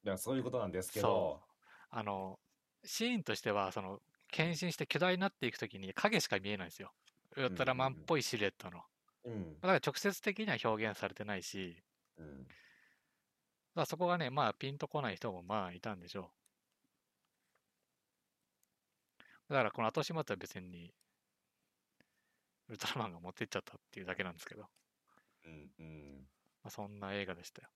[0.05, 1.41] いやそういうことなんですけど。
[1.89, 2.39] あの、
[2.83, 3.99] シーンとしては、その、
[4.31, 6.91] 変身して巨大になっていくときに影しか見えないんですよ。
[7.37, 8.81] ウルトラマンっぽいシルエットの。
[9.25, 11.81] うんだから直接的には表現されてないし、
[12.17, 12.43] うん。
[12.43, 12.51] だか
[13.75, 16.31] らそこがね、まあピンとこない人もまあいたんでしょ
[19.19, 19.23] う。
[19.49, 20.93] だからこの後始末は別に、
[22.69, 24.67] ウルトラマンが持ってっちゃったっていうだけなんですけど、ま
[25.45, 26.27] うんうん
[26.63, 27.69] あ、そんな映画でしたよ。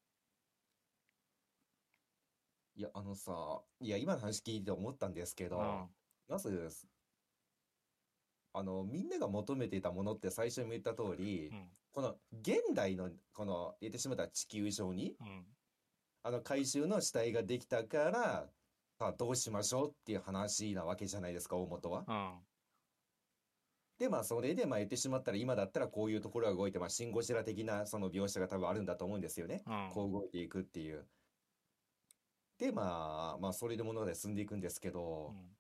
[2.76, 3.34] いやあのさ
[3.80, 5.88] いや今の話聞いて思ったんですけど、うん。
[6.28, 6.72] まず
[8.54, 11.68] あのみんなが求めていたものって最初にも言った通り、うん。
[11.92, 15.46] この現代のこの言ってしまったら地球上にうん。
[16.24, 18.50] あの回収の死体ができたから
[19.00, 22.04] さあどうしましょうっていう話なわけじゃないですか大元は。
[22.08, 22.32] うん。
[24.00, 29.62] でまあそれでまあ言ってしまったら今だったらこういうところが動いてまあシン・ゴジラ的なその描写が多分あるんだと思うんですよね。
[29.68, 29.90] うん。
[29.94, 31.06] こう動いていくっていう。
[32.58, 35.58] でまあまあそれで物語進んでいくんですけど、うん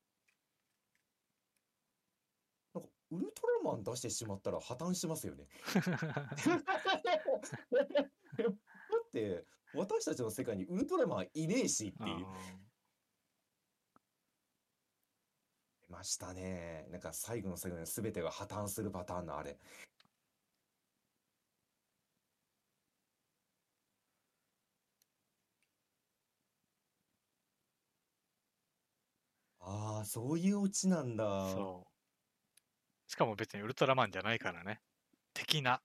[2.73, 5.45] なんかウルトラマン出してしまったら破綻しますよね。
[5.77, 6.61] だ
[9.05, 9.45] って
[9.75, 12.25] 私たちの世界にウルトラマンいねえしっていう。
[15.86, 16.85] いましたね。
[16.91, 19.57] なんか最後の最後に全てが破綻するパターンのあれ。
[29.59, 31.23] ああ、そういうオチなんだ。
[31.51, 33.11] そう。
[33.11, 34.79] しかも別にウルトラマンじゃないからね。
[35.33, 35.81] 的な。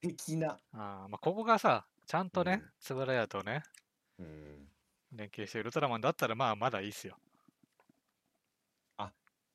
[0.00, 0.58] 的な。
[0.72, 3.62] あーまあ、ここがさ、ちゃんとね、円谷とね、
[4.18, 4.68] うん。
[5.12, 7.16] 連携してウルトラマンだったらまあまだいいっすよ。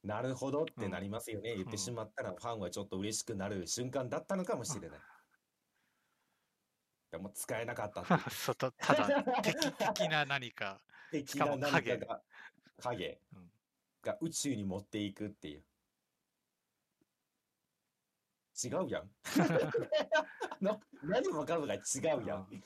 [0.03, 1.55] なるほどってなりますよね。
[1.55, 4.99] 言ってしまったらファンはちょっと嬉しくなる瞬間だったのかもしれない。
[7.11, 8.05] でも使えなかったっ
[8.57, 10.81] た ただ敵的な何か。
[11.11, 12.23] 的な何か影が
[12.81, 13.51] 影うん
[14.01, 15.63] が宇宙に持っていくっていう。
[18.61, 19.09] 違うやん。
[20.59, 21.80] な何もかもが違
[22.21, 22.63] うやん。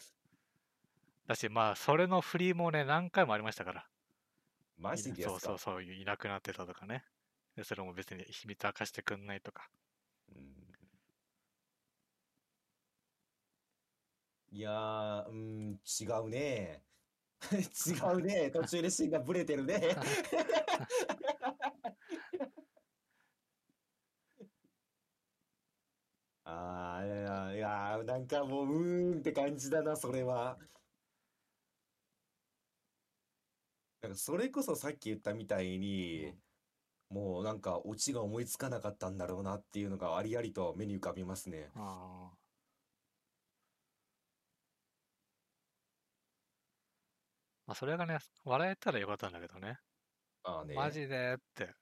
[1.28, 3.90] だしまあそれの振りもね何回もありましたから。
[4.78, 5.30] マジですか？
[5.30, 7.06] そうそうそういなくなってたとかね。
[7.58, 9.70] でそれも別に秘密明かしてくんないとか。
[10.30, 10.68] うん
[14.50, 16.84] いやー、うん、違うね。
[17.88, 18.52] 違うね。
[18.54, 19.80] 途中で芯がブレてるね。
[26.46, 30.58] ああ、いや、いや、なんかもう、うーんって感じだな、それは。
[34.02, 36.36] なんかそれこそさっき言ったみたいに、
[37.10, 41.70] もうなんかオチが思いつかなかったんだろうなっていうのがありありと目に浮かびますね。
[41.76, 42.38] あー
[47.68, 49.80] まあそれがね、笑えたらよかったんだけどね。
[50.44, 50.74] ああね。
[50.74, 51.76] マジでって、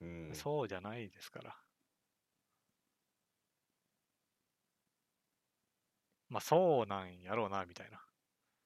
[0.00, 0.34] うん。
[0.34, 1.56] そうじゃないですから。
[6.28, 8.00] まあそうなんやろうな、みたいな。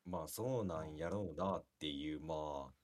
[0.05, 2.80] まあそうなんやろうなっていう、まあ。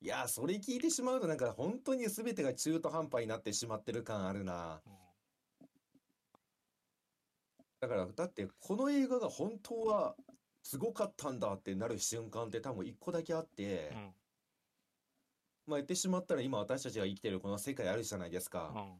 [0.00, 4.80] いや、それ聞いてしまうとなんか本当に全てが中途半端になってしまってる感あるな。
[4.86, 4.92] うん
[7.78, 10.16] だから、だってこの映画が本当は
[10.62, 14.14] すごかったんだってなる瞬間って多分一個だけあって、うん
[15.66, 18.72] まあ言ってしまったら今私たちが生きてるこの世界あるじゃないですか。
[18.74, 18.92] うん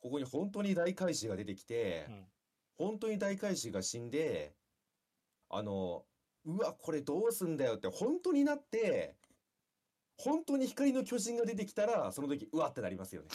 [0.00, 2.24] ここに本当に大怪獣が出てきて、うん
[2.76, 4.54] 本当に大怪獣が死んで、
[5.50, 6.04] あの、
[6.44, 9.16] うわ、これどうすんだよって本当になって、
[10.18, 13.28] 本当に光の巨人が出てきたら、その時、うわってなりますよね。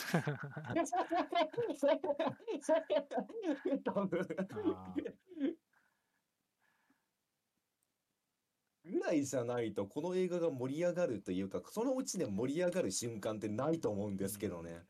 [8.86, 14.86] ぐらいじゃないと、この映画が盛り上がるというか、そのうちで盛り上がる瞬間ってないと思うんですけどね。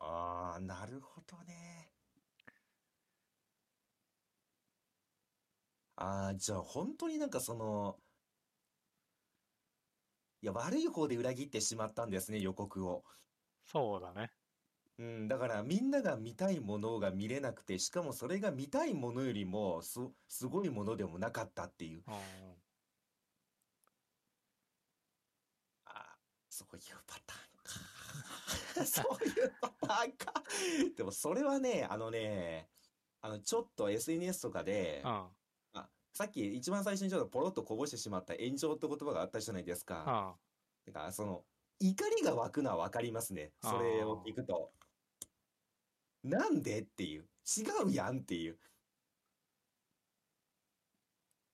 [0.00, 1.92] あ、なるほどね。
[5.96, 7.98] ああ、じゃあ本当になんかその、
[10.42, 13.04] いや、悪い方で裏切ってしまったんですね、予告を。
[13.66, 14.30] そうだね。
[14.98, 22.04] うん、だからみんなが見たいものが見れなくて、しかもそれが見たいものよりもす、すごいものでもなかったっていう。
[22.06, 22.14] うん。
[25.86, 26.16] あ
[26.48, 28.86] そういうパターンか。
[28.86, 30.32] そういうパターンか。
[30.96, 32.70] でもそれはね、あのね、
[33.20, 35.35] あの、ちょっと SNS とかで、うん。
[36.16, 40.34] あ、さっき一番最初にちょっとポロッとこぼしてしまった炎上って言葉があったじゃないですか。
[40.86, 40.92] うん。
[40.92, 41.44] だからその、
[41.78, 43.52] 怒りが湧くのはわかりますね。
[43.62, 44.72] それを聞くと。
[46.24, 47.26] なんでっていう。
[47.46, 48.58] 違うやんっていう。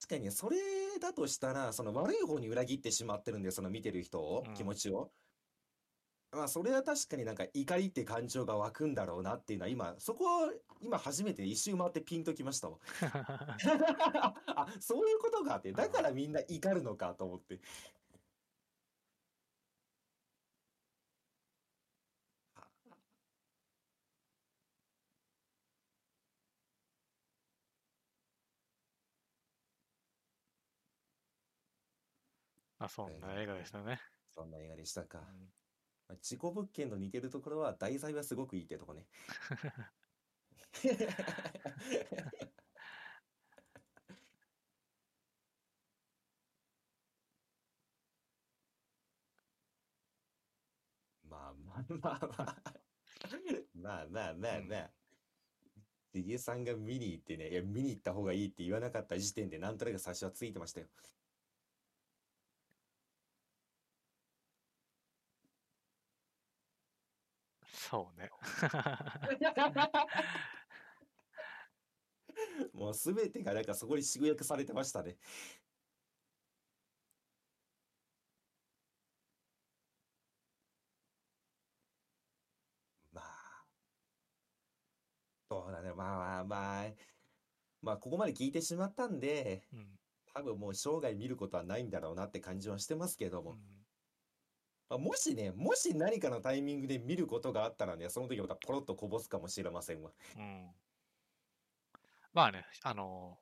[0.01, 0.57] 確かにね、それ
[1.01, 5.13] だとしたら、その悪い方に裏切ってしまってるんで、その見てる人をうん、気持ちを。
[6.33, 12.79] まあ、それは確かになんか怒りって感情が湧くんだろうなっていうのは今、そこは今初めて一周回ってピンときましたわ。
[14.47, 15.73] あ、そういうことかって。
[15.73, 17.61] だからみんな怒るのかと思って。
[32.79, 34.01] まあ、そんな映画でしたね。
[34.35, 35.19] そんな映画でしたか。
[35.21, 35.62] うんまあ
[36.21, 39.07] 事故物件と似てるところは題材はすごくいいってとこね。
[51.29, 52.83] まあまあまあまあ。
[53.75, 54.93] まあまあまあまあ。
[56.15, 60.87] リゲさんが見に行ってね、いや、見に行った方がいいって言わなかった時点で、なんとなく最初はついてましたよ。
[67.91, 68.31] そうね。
[72.73, 75.17] もうすべてがなんかそこに集約されてましたね。
[83.13, 83.65] まあ、
[85.51, 85.93] そうだね。
[85.93, 86.93] まあまあまあ、
[87.83, 89.99] まあここまで聞いてしまったんで、うん。
[90.35, 93.53] 多分もう生涯見ることはないんだろうなって感じはしてますけども。
[93.53, 93.82] うん
[94.93, 100.11] まあ、もしね、もし何かのタイミングで見ることがあったらね、その時またポロッとこぼすかもしれませんわ。
[100.37, 100.71] うん。
[102.35, 103.39] まあね、あの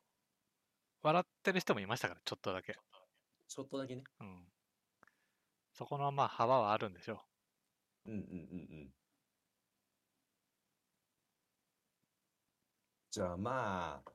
[1.03, 2.77] 笑ってる人もいましたから、ちょっとだけ。
[3.49, 4.05] ちょっとだけね。
[4.21, 4.45] うん。
[5.73, 7.21] そこのまあ幅はあるんでしょ
[8.07, 8.95] うんうんうんうん。
[13.11, 14.13] じゃあまあ、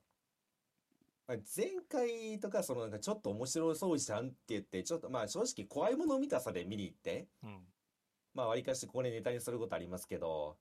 [1.28, 7.48] まあ前回とかそのなんかちょっと面白そうじゃんって言って、ちょっとまあ正直怖いもの見たさで見に行って、う。
[7.48, 7.58] うん。
[8.34, 10.58] まあわりかしこれネタにすることありますけど、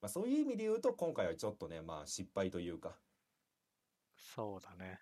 [0.00, 2.96] まあそういう意味で言うと今回はちょっとね、まあ失敗というか、
[4.34, 5.00] そうだね。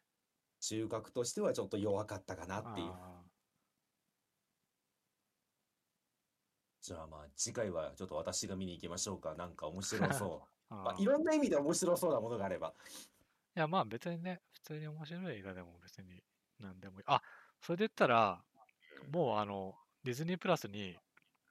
[0.60, 2.88] 収穫としてはちょっと弱かったかなっていう。
[2.88, 3.22] あ
[6.82, 9.34] じゃあまあ次回はちょっと私が見に行きましょうか。
[9.34, 10.70] なんか面白そう。
[10.74, 12.74] まあ、ーいろんな意味で面白そうなものがあれば。
[13.56, 16.22] いや、まあ別にね、普通に面白い映画でも別に
[16.58, 17.04] 何でもいい。
[17.06, 17.22] あ、
[17.60, 18.44] それで言ったら、
[19.08, 19.74] もうあの、
[20.04, 21.00] ディズニープラスに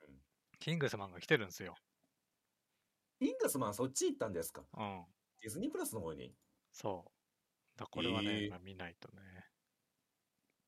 [0.08, 0.22] うん、
[0.60, 1.78] キングスマンが来てるんですよ。
[3.20, 4.66] インガスマンそっち行ったんですか？
[4.74, 5.06] うん。
[5.42, 6.36] ディズニープラスの方に？
[6.72, 7.12] そ
[7.76, 7.80] う。
[7.80, 9.24] だこれはね、えーまあ見ないとね。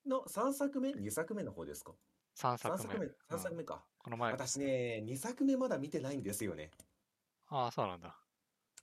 [0.06, 1.94] の3作目 ?2 作目の方ですか
[2.34, 2.96] ？3 ?3 作目。
[2.96, 3.86] 作目、3作うん目か。
[3.98, 6.70] この前、私ね、2作目まだ見てないんですよね。
[7.46, 8.24] ああ、そうなんだ。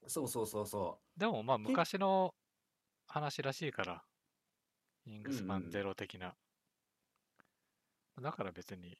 [0.08, 2.36] そうそうそうそでもまあ昔の
[3.16, 4.04] 話らしいから、
[5.06, 6.36] キングスマンゼロ的な。
[8.22, 9.00] だから別に、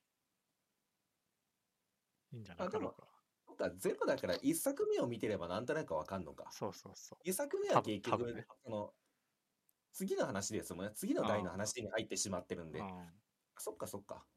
[2.32, 2.90] いいんじゃないかなあでも。
[2.90, 2.94] う。
[3.48, 6.46] なんかゼロだから1作目を見てればなんとなくわかんのか。
[6.52, 8.94] そうそうそ2作目は結局、ねその、
[9.92, 10.92] 次の話ですもんね。
[10.96, 12.72] 次の代の話に入ってしまってるんう。
[12.72, 12.80] で。
[12.80, 13.22] うん。
[13.58, 14.28] そっかそっか。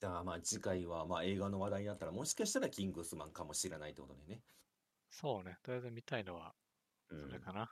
[0.00, 4.42] じゃあまあ次回はまあ映画の話題になったらもしかしたらキングスマンかもしれないってことでね。
[5.14, 5.56] そうね。
[5.62, 6.52] とりあえず見たいのは、
[7.08, 7.70] うんそれかな。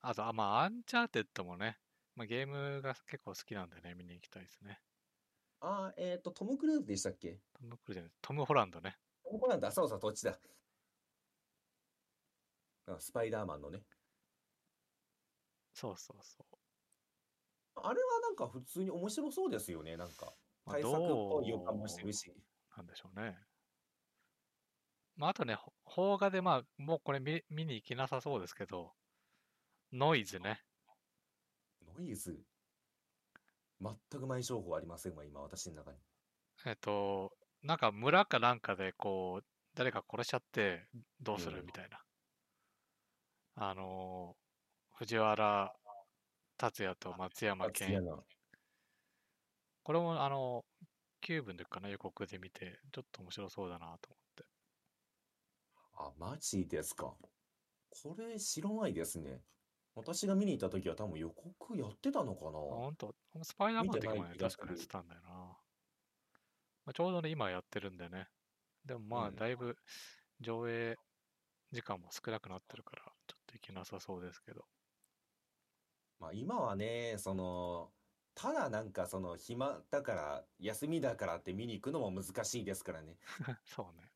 [0.00, 1.78] あと、あまあ、アンチャーテッドもね、
[2.16, 4.80] まあ、ゲームが結構好きなんでね、見に行きたいですね。
[5.60, 7.38] あー、えっと、トム・クルーズでしたっけ？
[7.52, 8.96] トム・クルーズじゃないトム・ホランドね。
[9.22, 10.40] トム・ホランド、あそうそう、どっちだ。
[12.86, 13.84] あスパイダーマンのね。
[15.74, 16.56] そうそうそう。
[17.76, 20.32] あれはなんか普通に面白そうですよね、なんか。
[20.64, 22.32] まあ大作っぽい予感もしてるし。
[22.76, 23.38] なんでしょうね。
[25.16, 25.72] まあ、あとね、ほ
[26.16, 28.92] 邦画で、まあ、もうこれ見見に行きなさそうですけど、
[29.92, 30.60] ノイズね。
[31.86, 32.38] ノイズ？
[33.80, 35.98] 全く前情報ありませんわ、今、私の中に。
[36.64, 39.44] えっと、なんか村かなんかでこう、
[39.74, 40.86] 誰か殺しちゃって
[41.20, 41.98] どうすうんるみたいな。
[43.54, 44.42] あのー
[44.94, 45.74] 藤原
[46.56, 48.00] 達也と松山健。
[49.82, 54.21] これもあの、ーブの時かな予告で見て、ちょっと面白そうだなと思って。
[55.94, 57.14] あ、マジですか。
[57.90, 59.42] これ知らないですね。
[59.94, 65.28] 私が見に行った時は多分予告やってたのかあ、なほんと、スパイダーマンの時もね、見てない気が確かにやってたんだよな。
[65.28, 68.28] まあ、ちょうどね、今やってるんでね。
[68.84, 69.76] でもまあ、うんだいぶ
[70.40, 70.96] 上映
[71.72, 74.64] 時間も少なくなってるから、ちょっといけなさそうですけど。
[76.18, 77.92] まあ今はね、その、
[78.34, 83.18] ただなんかその暇だから、休みだからって見に行くのも難しいですからね。
[83.64, 84.11] そうね。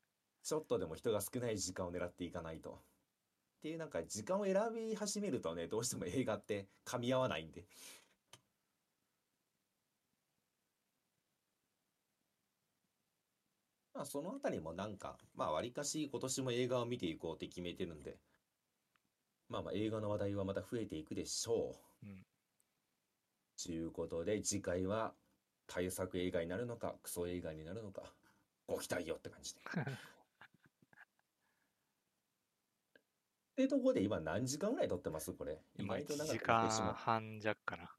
[0.47, 2.69] ちょっとでも人が少ない時間を狙っていかないと。
[2.69, 2.73] っ
[3.61, 7.65] ていうなんか時間を選び始めるとね、どうしても映画って噛み合わないんで。
[13.93, 18.15] まあそのあたりもなんか、まあわりかし今年も映画を見ていこうって決めてるんで、
[19.49, 22.05] まあまあ映画の話題はまた増えていくでしょう。
[22.05, 22.25] うん。
[23.61, 25.13] ということで次回は
[25.67, 28.03] 大作映画になるのか、クソ映画になるのか、
[28.65, 29.59] ご期待よって感じで。
[33.63, 35.57] ってとこで今何時間ぐらい撮ってますこれ。
[35.79, 37.89] 今1意外と長く時間半弱かな。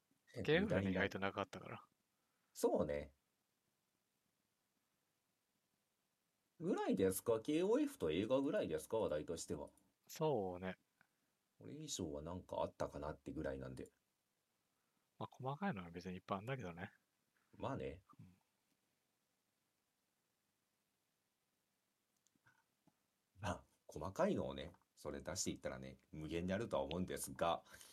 [0.44, 1.80] ゲームがね意外と長かったから。
[2.54, 3.10] そうね。
[6.60, 8.98] ぐらいですか ?KOF と映画ぐらいですか？
[8.98, 9.66] 話題としては。
[10.06, 10.76] そうね。
[11.58, 13.90] これ以上はなんかあったかなってぐらいなんで。
[15.18, 16.92] まあ、細かいのは別にいっぱいあるんだけどね。
[17.58, 17.98] まあね。
[23.40, 27.62] まあ、細かいのをね、それ出していったらね、無限にあるとは思うんですが、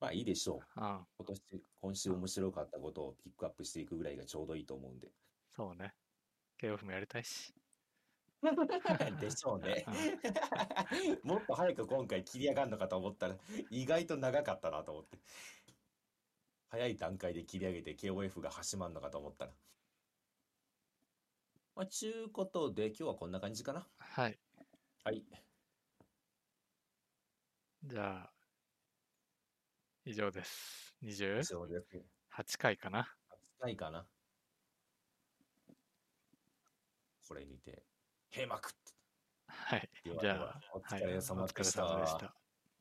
[0.00, 0.80] まあいいでしょう。
[0.80, 1.06] うん。
[1.16, 1.42] 今年、
[1.80, 5.08] 今週面白かったことをピックアップしていくぐらいがちょうどいいと思うんで。
[5.56, 5.94] そうね。
[6.60, 7.54] KOF もやりたいし。
[9.20, 9.86] でしょうね。
[11.22, 13.38] もっと早く今回切り上がるのかと思ったら、
[13.70, 15.18] 意外と長かったなと思って。
[16.68, 19.54] 早い段階で切り上げて KOF が始まるのかと思ったら。
[21.74, 23.88] まあ、ちゅうことで、今日はこんな感じかな。
[23.98, 24.38] はい。
[25.04, 25.24] はい。
[27.82, 28.32] じゃあ、
[30.04, 30.96] 以上です。
[31.02, 32.58] 以28上です。
[32.58, 33.16] 回かな。
[33.60, 34.06] ないかな。
[37.28, 37.82] これにて、
[38.30, 38.70] 閉幕
[39.48, 39.90] はい。
[40.20, 41.02] じゃあおはい。
[41.02, 41.86] 疲れ様でした。
[41.86, 42.43] 様でした。